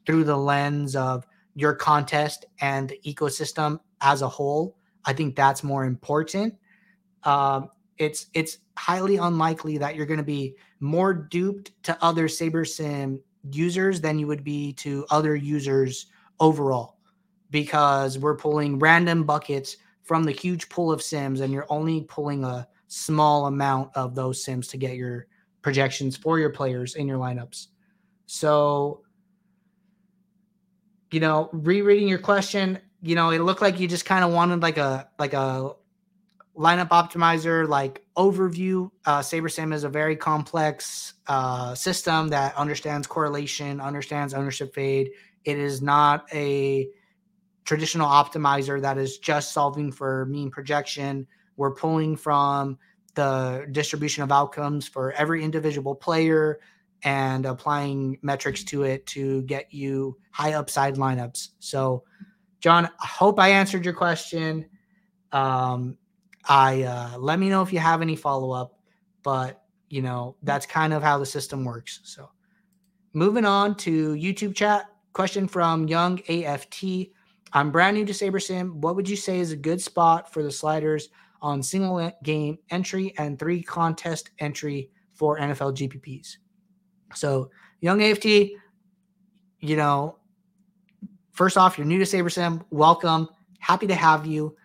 through 0.05 0.23
the 0.23 0.37
lens 0.37 0.95
of 0.95 1.25
your 1.55 1.73
contest 1.73 2.45
and 2.61 2.89
the 2.89 2.99
ecosystem 3.05 3.79
as 4.01 4.21
a 4.21 4.29
whole. 4.29 4.77
I 5.05 5.13
think 5.13 5.35
that's 5.35 5.63
more 5.63 5.85
important. 5.85 6.55
Um, 7.23 7.69
it's 7.97 8.27
it's 8.33 8.59
highly 8.77 9.17
unlikely 9.17 9.77
that 9.77 9.95
you're 9.95 10.05
going 10.05 10.17
to 10.17 10.23
be 10.23 10.55
more 10.79 11.13
duped 11.13 11.71
to 11.83 11.97
other 12.03 12.27
SaberSim 12.27 13.19
users 13.51 14.01
than 14.01 14.19
you 14.19 14.27
would 14.27 14.43
be 14.43 14.73
to 14.73 15.05
other 15.09 15.35
users 15.35 16.07
overall 16.39 16.97
because 17.51 18.19
we're 18.19 18.35
pulling 18.35 18.79
random 18.79 19.23
buckets 19.23 19.77
from 20.03 20.23
the 20.23 20.31
huge 20.31 20.67
pool 20.67 20.91
of 20.91 21.01
sims 21.01 21.39
and 21.39 21.53
you're 21.53 21.65
only 21.69 22.01
pulling 22.01 22.43
a 22.43 22.67
small 22.87 23.47
amount 23.47 23.89
of 23.95 24.13
those 24.13 24.43
sims 24.43 24.67
to 24.67 24.77
get 24.77 24.95
your 24.95 25.27
projections 25.61 26.17
for 26.17 26.37
your 26.37 26.49
players 26.49 26.95
in 26.95 27.07
your 27.07 27.17
lineups. 27.17 27.67
So 28.25 29.04
you 31.15 31.21
know, 31.21 31.49
rereading 31.54 32.10
your 32.10 32.19
question, 32.19 32.78
you 33.01 33.15
know, 33.15 33.30
it 33.30 33.39
looked 33.39 33.62
like 33.62 33.80
you 33.80 33.88
just 33.88 34.04
kind 34.04 34.25
of 34.25 34.34
wanted 34.34 34.62
like 34.62 34.78
a 34.78 35.08
like 35.17 35.32
a 35.32 35.71
lineup 36.58 36.89
optimizer 36.89 37.65
like 37.65 38.06
overview. 38.17 38.91
Uh, 39.06 39.19
SaberSim 39.19 39.73
is 39.73 39.86
a 39.86 39.89
very 39.89 40.17
complex 40.17 41.13
uh, 41.28 41.73
system 41.73 42.28
that 42.28 42.54
understands 42.58 43.08
correlation, 43.08 43.80
understands 43.80 44.34
ownership 44.34 44.75
fade. 44.75 45.12
It 45.45 45.58
is 45.58 45.82
not 45.82 46.25
a 46.34 46.89
traditional 47.63 48.10
optimizer 48.10 48.82
that 48.82 48.97
is 48.97 49.17
just 49.17 49.54
solving 49.54 49.93
for 49.93 50.25
mean 50.25 50.51
projection. 50.51 51.28
We're 51.56 51.75
pulling 51.75 52.17
from 52.17 52.78
the 53.13 53.67
distribution 53.71 54.21
of 54.23 54.34
outcomes 54.34 54.86
for 54.86 55.13
every 55.13 55.45
individual 55.45 55.95
player 55.95 56.60
and 57.03 57.45
applying 57.45 58.17
metrics 58.21 58.63
to 58.65 58.84
it 58.84 59.05
to 59.08 59.43
get 59.43 59.73
you 59.73 60.17
high 60.31 60.53
upside 60.53 60.95
lineups. 60.95 61.49
So, 61.60 62.03
John, 62.60 62.86
I 62.86 63.05
hope 63.05 63.39
I 63.39 63.49
answered 63.49 63.86
your 63.86 63.93
question. 63.93 64.65
Um, 65.31 65.97
I 66.47 66.84
uh, 66.84 67.17
let 67.17 67.39
me 67.39 67.49
know 67.49 67.62
if 67.62 67.71
you 67.71 67.79
have 67.79 68.01
any 68.01 68.15
follow 68.15 68.51
up, 68.51 68.79
but 69.23 69.63
you 69.89 70.01
know 70.01 70.36
that's 70.43 70.65
kind 70.65 70.93
of 70.93 71.03
how 71.03 71.17
the 71.17 71.25
system 71.25 71.63
works. 71.63 72.01
So, 72.03 72.29
moving 73.13 73.45
on 73.45 73.75
to 73.77 74.13
YouTube 74.13 74.55
chat 74.55 74.86
question 75.13 75.47
from 75.47 75.88
Young 75.88 76.19
AFT. 76.27 76.84
I'm 77.53 77.71
brand 77.71 77.95
new 77.95 78.05
to 78.05 78.13
SaberSim. 78.13 78.73
What 78.73 78.95
would 78.95 79.08
you 79.08 79.15
say 79.15 79.39
is 79.39 79.51
a 79.51 79.58
good 79.58 79.81
spot 79.81 80.34
for 80.34 80.43
the 80.43 80.51
sliders 80.51 81.10
on 81.41 81.63
single 81.63 82.12
game 82.23 82.58
entry 82.69 83.13
and 83.17 83.39
three 83.39 83.63
contest 83.63 84.31
entry 84.39 84.89
for 85.13 85.39
NFL 85.39 85.77
GPPs? 85.77 86.38
So, 87.15 87.49
Young 87.82 88.01
AFT, 88.01 88.25
you 88.25 89.75
know, 89.75 90.17
first 91.32 91.58
off, 91.58 91.78
you're 91.78 91.88
new 91.88 91.99
to 91.99 92.06
SaberSim. 92.06 92.63
Welcome. 92.71 93.30
Happy 93.60 93.88
to 93.88 93.95
have 93.95 94.25
you. 94.25 94.56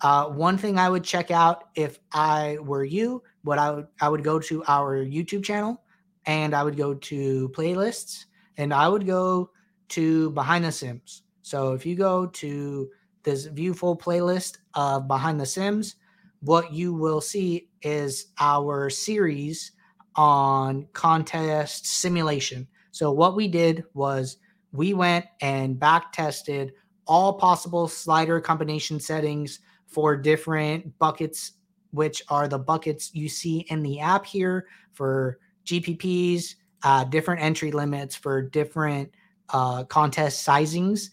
Uh, 0.00 0.26
one 0.26 0.58
thing 0.58 0.78
I 0.78 0.88
would 0.88 1.04
check 1.04 1.30
out 1.30 1.64
if 1.76 1.98
I 2.12 2.58
were 2.60 2.84
you, 2.84 3.22
what 3.42 3.58
I 3.58 3.70
would 3.70 3.86
I 4.00 4.08
would 4.08 4.24
go 4.24 4.38
to 4.40 4.64
our 4.66 4.96
YouTube 5.04 5.44
channel 5.44 5.82
and 6.26 6.54
I 6.54 6.62
would 6.62 6.76
go 6.76 6.94
to 6.94 7.48
playlists 7.50 8.26
and 8.56 8.74
I 8.74 8.88
would 8.88 9.06
go 9.06 9.50
to 9.90 10.30
behind 10.30 10.64
the 10.64 10.72
sims. 10.72 11.22
So 11.42 11.72
if 11.72 11.86
you 11.86 11.94
go 11.94 12.26
to 12.26 12.90
this 13.22 13.46
view 13.46 13.74
full 13.74 13.96
playlist 13.96 14.58
of 14.74 15.08
behind 15.08 15.40
the 15.40 15.46
sims, 15.46 15.96
what 16.40 16.72
you 16.72 16.92
will 16.92 17.20
see 17.20 17.68
is 17.82 18.26
our 18.38 18.90
series 18.90 19.72
on 20.16 20.86
contest 20.92 21.86
simulation. 21.86 22.66
So 22.90 23.10
what 23.10 23.36
we 23.36 23.48
did 23.48 23.84
was 23.94 24.38
we 24.72 24.94
went 24.94 25.26
and 25.40 25.78
back 25.78 26.12
tested 26.12 26.72
all 27.06 27.34
possible 27.34 27.88
slider 27.88 28.40
combination 28.40 28.98
settings 28.98 29.60
for 29.86 30.16
different 30.16 30.98
buckets, 30.98 31.52
which 31.90 32.22
are 32.28 32.48
the 32.48 32.58
buckets 32.58 33.14
you 33.14 33.28
see 33.28 33.66
in 33.68 33.82
the 33.82 34.00
app 34.00 34.26
here 34.26 34.66
for 34.92 35.38
GPPs, 35.64 36.54
uh, 36.82 37.04
different 37.04 37.42
entry 37.42 37.70
limits 37.70 38.14
for 38.14 38.42
different 38.42 39.10
uh, 39.50 39.84
contest 39.84 40.46
sizings. 40.46 41.10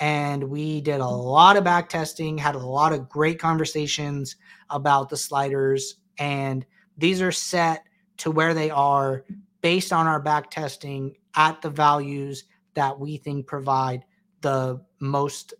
And 0.00 0.44
we 0.44 0.80
did 0.80 1.00
a 1.00 1.06
lot 1.06 1.56
of 1.56 1.64
back 1.64 1.88
testing, 1.88 2.38
had 2.38 2.54
a 2.54 2.58
lot 2.58 2.92
of 2.92 3.08
great 3.08 3.38
conversations 3.38 4.36
about 4.70 5.08
the 5.08 5.16
sliders. 5.16 5.96
And 6.18 6.64
these 6.96 7.20
are 7.20 7.32
set 7.32 7.87
to 8.18 8.30
where 8.30 8.54
they 8.54 8.70
are 8.70 9.24
based 9.60 9.92
on 9.92 10.06
our 10.06 10.20
back 10.20 10.50
testing 10.50 11.16
at 11.34 11.60
the 11.62 11.70
values 11.70 12.44
that 12.74 12.98
we 12.98 13.16
think 13.16 13.46
provide 13.46 14.04
the 14.40 14.80
most 15.00 15.54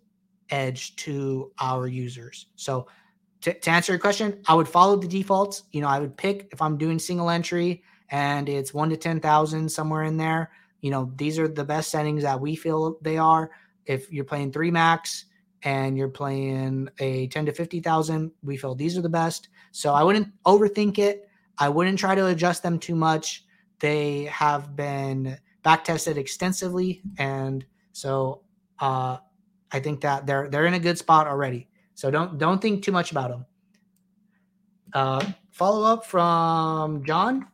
edge 0.49 0.95
to 0.95 1.51
our 1.59 1.87
users. 1.87 2.47
So 2.55 2.87
to, 3.41 3.53
to 3.53 3.69
answer 3.69 3.93
your 3.93 3.99
question, 3.99 4.41
I 4.47 4.53
would 4.53 4.67
follow 4.67 4.95
the 4.95 5.07
defaults. 5.07 5.63
You 5.71 5.81
know, 5.81 5.87
I 5.87 5.99
would 5.99 6.17
pick 6.17 6.49
if 6.51 6.61
I'm 6.61 6.77
doing 6.77 6.99
single 6.99 7.29
entry 7.29 7.83
and 8.09 8.49
it's 8.49 8.73
one 8.73 8.89
to 8.89 8.97
10,000 8.97 9.69
somewhere 9.69 10.03
in 10.03 10.17
there. 10.17 10.51
You 10.81 10.91
know, 10.91 11.11
these 11.15 11.37
are 11.39 11.47
the 11.47 11.63
best 11.63 11.91
settings 11.91 12.23
that 12.23 12.39
we 12.39 12.55
feel 12.55 12.97
they 13.01 13.17
are. 13.17 13.51
If 13.85 14.11
you're 14.11 14.25
playing 14.25 14.51
three 14.51 14.71
max 14.71 15.25
and 15.63 15.97
you're 15.97 16.09
playing 16.09 16.89
a 16.99 17.27
10 17.27 17.47
to 17.47 17.51
50,000, 17.51 18.31
we 18.43 18.57
feel 18.57 18.75
these 18.75 18.97
are 18.97 19.01
the 19.01 19.09
best. 19.09 19.49
So 19.71 19.93
I 19.93 20.03
wouldn't 20.03 20.29
overthink 20.45 20.99
it. 20.99 21.28
I 21.59 21.69
wouldn't 21.69 21.99
try 21.99 22.15
to 22.15 22.27
adjust 22.27 22.63
them 22.63 22.79
too 22.79 22.95
much. 22.95 23.45
They 23.79 24.25
have 24.25 24.75
been 24.75 25.37
back 25.63 25.83
tested 25.83 26.17
extensively. 26.17 27.01
And 27.17 27.65
so 27.91 28.43
uh, 28.79 29.17
I 29.71 29.79
think 29.79 30.01
that 30.01 30.25
they're 30.25 30.47
they're 30.49 30.65
in 30.65 30.73
a 30.73 30.79
good 30.79 30.97
spot 30.97 31.27
already. 31.27 31.67
So 31.95 32.09
don't 32.09 32.37
don't 32.37 32.61
think 32.61 32.83
too 32.83 32.91
much 32.91 33.11
about 33.11 33.29
them. 33.29 33.45
Uh, 34.93 35.25
follow 35.51 35.83
up 35.85 36.05
from 36.05 37.03
John 37.03 37.47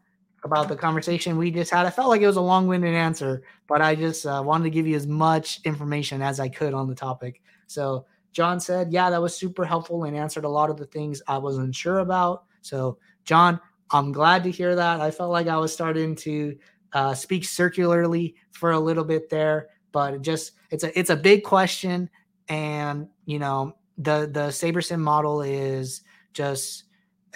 about 0.44 0.70
the 0.70 0.76
conversation 0.76 1.38
we 1.38 1.50
just 1.50 1.72
had. 1.72 1.86
I 1.86 1.90
felt 1.90 2.08
like 2.08 2.22
it 2.22 2.28
was 2.28 2.38
a 2.38 2.42
long-winded 2.42 2.94
answer, 2.94 3.44
but 3.68 3.82
I 3.82 3.96
just 3.96 4.26
uh, 4.28 4.42
wanted 4.46 4.66
to 4.66 4.70
give 4.70 4.86
you 4.86 4.96
as 4.96 5.08
much 5.08 5.60
information 5.66 6.22
as 6.22 6.40
I 6.40 6.48
could 6.48 6.74
on 6.74 6.88
the 6.88 6.94
topic. 6.96 7.42
So 7.66 8.06
John 8.32 8.60
said, 8.60 8.94
"Yeah, 8.94 9.10
that 9.10 9.22
was 9.22 9.36
super 9.36 9.66
helpful 9.66 10.04
and 10.04 10.16
answered 10.16 10.46
a 10.46 10.50
lot 10.50 10.70
of 10.70 10.78
the 10.78 10.86
things 10.86 11.22
I 11.28 11.40
wasn't 11.40 11.76
sure 11.76 12.00
about." 12.00 12.44
So 12.62 13.00
John, 13.24 13.60
I'm 13.92 14.12
glad 14.12 14.44
to 14.44 14.52
hear 14.52 14.76
that. 14.76 15.00
I 15.00 15.12
felt 15.12 15.32
like 15.32 15.48
I 15.48 15.58
was 15.58 15.74
starting 15.74 16.16
to 16.18 16.58
uh, 16.94 17.14
speak 17.14 17.46
circularly 17.46 18.36
for 18.52 18.72
a 18.72 18.80
little 18.80 19.04
bit 19.04 19.30
there 19.30 19.70
but 19.96 20.14
it 20.14 20.22
just 20.22 20.52
it's 20.72 20.84
a 20.84 21.00
it's 21.00 21.10
a 21.10 21.16
big 21.16 21.42
question. 21.46 22.10
And 22.50 23.08
you 23.26 23.40
know 23.40 23.78
the 23.98 24.30
the 24.30 24.50
sabersim 24.50 25.00
model 25.00 25.42
is 25.42 26.02
just 26.34 26.84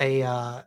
a 0.01 0.23
uh, 0.23 0.61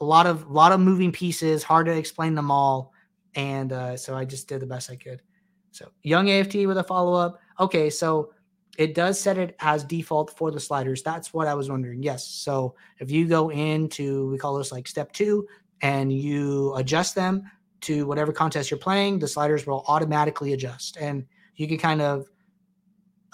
a 0.00 0.04
lot 0.04 0.26
of 0.26 0.50
lot 0.50 0.72
of 0.72 0.80
moving 0.80 1.12
pieces 1.12 1.62
hard 1.62 1.86
to 1.86 1.96
explain 1.96 2.34
them 2.34 2.50
all. 2.50 2.92
And 3.36 3.72
uh, 3.72 3.96
so 3.96 4.16
i 4.16 4.24
just 4.24 4.48
did 4.48 4.60
the 4.60 4.66
best 4.66 4.90
i 4.90 4.96
could. 4.96 5.22
So 5.70 5.92
young 6.02 6.30
aft 6.30 6.52
with 6.56 6.78
a 6.78 6.82
follow-up. 6.82 7.38
Okay 7.60 7.90
so 7.90 8.32
it 8.78 8.94
does 8.94 9.18
set 9.18 9.38
it 9.38 9.56
as 9.60 9.84
default 9.84 10.36
for 10.36 10.50
the 10.50 10.60
sliders 10.60 11.02
that's 11.02 11.32
what 11.32 11.48
i 11.48 11.54
was 11.54 11.70
wondering 11.70 12.02
yes 12.02 12.26
so 12.26 12.74
if 12.98 13.10
you 13.10 13.26
go 13.26 13.50
into 13.50 14.28
we 14.30 14.38
call 14.38 14.56
this 14.56 14.72
like 14.72 14.86
step 14.86 15.12
two 15.12 15.46
and 15.82 16.12
you 16.12 16.74
adjust 16.76 17.14
them 17.14 17.42
to 17.80 18.06
whatever 18.06 18.32
contest 18.32 18.70
you're 18.70 18.78
playing 18.78 19.18
the 19.18 19.28
sliders 19.28 19.66
will 19.66 19.84
automatically 19.88 20.52
adjust 20.52 20.96
and 20.98 21.24
you 21.56 21.66
can 21.66 21.78
kind 21.78 22.00
of 22.00 22.28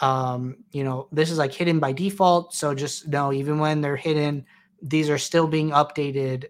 um, 0.02 0.57
you 0.72 0.83
know, 0.83 1.09
this 1.12 1.31
is 1.31 1.38
like 1.38 1.55
hidden 1.55 1.78
by 1.78 1.92
default. 1.92 2.52
So 2.52 2.74
just 2.74 3.09
know, 3.09 3.33
even 3.33 3.59
when 3.59 3.81
they're 3.81 3.96
hidden, 3.96 4.44
these 4.83 5.09
are 5.09 5.16
still 5.16 5.46
being 5.46 5.70
updated, 5.70 6.46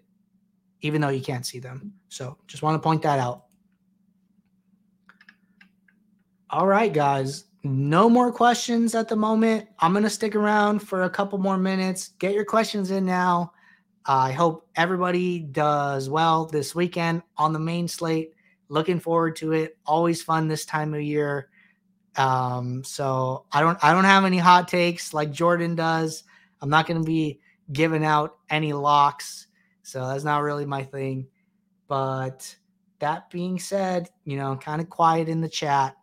even 0.81 1.01
though 1.01 1.09
you 1.09 1.21
can't 1.21 1.45
see 1.45 1.59
them. 1.59 1.93
So 2.09 2.37
just 2.47 2.63
want 2.63 2.75
to 2.75 2.79
point 2.79 3.03
that 3.03 3.19
out. 3.19 3.43
All 6.49 6.65
right, 6.65 6.91
guys. 6.91 7.45
No 7.63 8.09
more 8.09 8.31
questions 8.31 8.93
at 8.93 9.07
the 9.07 9.15
moment. 9.15 9.69
I'm 9.79 9.93
going 9.93 10.03
to 10.03 10.09
stick 10.09 10.35
around 10.35 10.79
for 10.79 11.03
a 11.03 11.09
couple 11.09 11.37
more 11.37 11.57
minutes. 11.57 12.09
Get 12.19 12.33
your 12.33 12.43
questions 12.43 12.91
in 12.91 13.05
now. 13.05 13.53
I 14.05 14.33
hope 14.33 14.67
everybody 14.75 15.39
does 15.39 16.09
well 16.09 16.45
this 16.45 16.75
weekend 16.75 17.21
on 17.37 17.53
the 17.53 17.59
main 17.59 17.87
slate. 17.87 18.33
Looking 18.67 18.99
forward 18.99 19.37
to 19.37 19.53
it. 19.53 19.77
Always 19.85 20.21
fun 20.21 20.49
this 20.49 20.65
time 20.65 20.93
of 20.93 21.01
year. 21.01 21.49
Um, 22.17 22.83
so 22.83 23.45
I 23.51 23.61
don't 23.61 23.81
I 23.83 23.93
don't 23.93 24.03
have 24.03 24.25
any 24.25 24.37
hot 24.37 24.67
takes 24.67 25.13
like 25.13 25.31
Jordan 25.31 25.75
does. 25.75 26.23
I'm 26.61 26.69
not 26.69 26.85
going 26.85 26.99
to 26.99 27.05
be 27.05 27.39
giving 27.71 28.03
out 28.03 28.37
any 28.49 28.73
locks, 28.73 29.47
so 29.83 30.07
that's 30.07 30.23
not 30.23 30.43
really 30.43 30.65
my 30.65 30.83
thing. 30.83 31.27
But 31.87 32.55
that 32.99 33.29
being 33.29 33.57
said, 33.57 34.09
you 34.25 34.37
know, 34.37 34.55
kind 34.57 34.81
of 34.81 34.89
quiet 34.89 35.29
in 35.29 35.41
the 35.41 35.49
chat. 35.49 35.95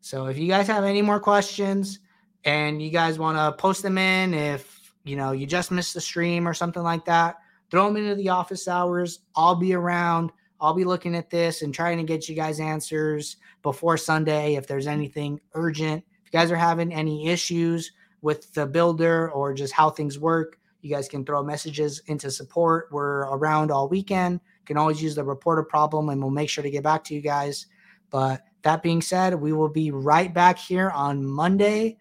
So 0.00 0.26
if 0.26 0.38
you 0.38 0.48
guys 0.48 0.66
have 0.66 0.84
any 0.84 1.02
more 1.02 1.20
questions 1.20 2.00
and 2.44 2.82
you 2.82 2.90
guys 2.90 3.18
want 3.18 3.36
to 3.36 3.60
post 3.60 3.82
them 3.82 3.98
in, 3.98 4.34
if 4.34 4.94
you 5.04 5.16
know 5.16 5.32
you 5.32 5.46
just 5.46 5.70
missed 5.70 5.94
the 5.94 6.00
stream 6.00 6.48
or 6.48 6.54
something 6.54 6.82
like 6.82 7.04
that, 7.04 7.36
throw 7.70 7.86
them 7.86 7.96
into 7.96 8.14
the 8.14 8.28
office 8.28 8.68
hours. 8.68 9.20
I'll 9.36 9.56
be 9.56 9.74
around. 9.74 10.32
I'll 10.60 10.74
be 10.74 10.84
looking 10.84 11.14
at 11.14 11.30
this 11.30 11.62
and 11.62 11.72
trying 11.72 11.98
to 11.98 12.04
get 12.04 12.28
you 12.28 12.34
guys 12.34 12.60
answers 12.60 13.36
before 13.62 13.96
Sunday 13.96 14.54
if 14.54 14.66
there's 14.66 14.86
anything 14.86 15.40
urgent. 15.54 16.04
If 16.24 16.32
you 16.32 16.38
guys 16.38 16.50
are 16.50 16.56
having 16.56 16.92
any 16.92 17.28
issues 17.28 17.92
with 18.22 18.52
the 18.52 18.66
builder 18.66 19.30
or 19.30 19.54
just 19.54 19.72
how 19.72 19.88
things 19.88 20.18
work, 20.18 20.58
you 20.82 20.94
guys 20.94 21.08
can 21.08 21.24
throw 21.24 21.42
messages 21.42 22.02
into 22.06 22.30
support. 22.30 22.88
We're 22.90 23.22
around 23.22 23.70
all 23.70 23.88
weekend. 23.88 24.40
Can 24.66 24.76
always 24.76 25.02
use 25.02 25.14
the 25.14 25.24
report 25.24 25.58
a 25.58 25.62
problem 25.62 26.10
and 26.10 26.20
we'll 26.20 26.30
make 26.30 26.48
sure 26.48 26.62
to 26.62 26.70
get 26.70 26.84
back 26.84 27.04
to 27.04 27.14
you 27.14 27.20
guys. 27.20 27.66
But 28.10 28.42
that 28.62 28.82
being 28.82 29.02
said, 29.02 29.34
we 29.34 29.52
will 29.52 29.68
be 29.68 29.90
right 29.90 30.32
back 30.32 30.58
here 30.58 30.90
on 30.90 31.24
Monday 31.24 31.98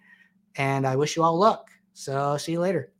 and 0.55 0.85
I 0.85 0.95
wish 0.95 1.15
you 1.15 1.23
all 1.23 1.37
luck. 1.37 1.69
So 1.93 2.37
see 2.37 2.53
you 2.53 2.59
later. 2.59 2.91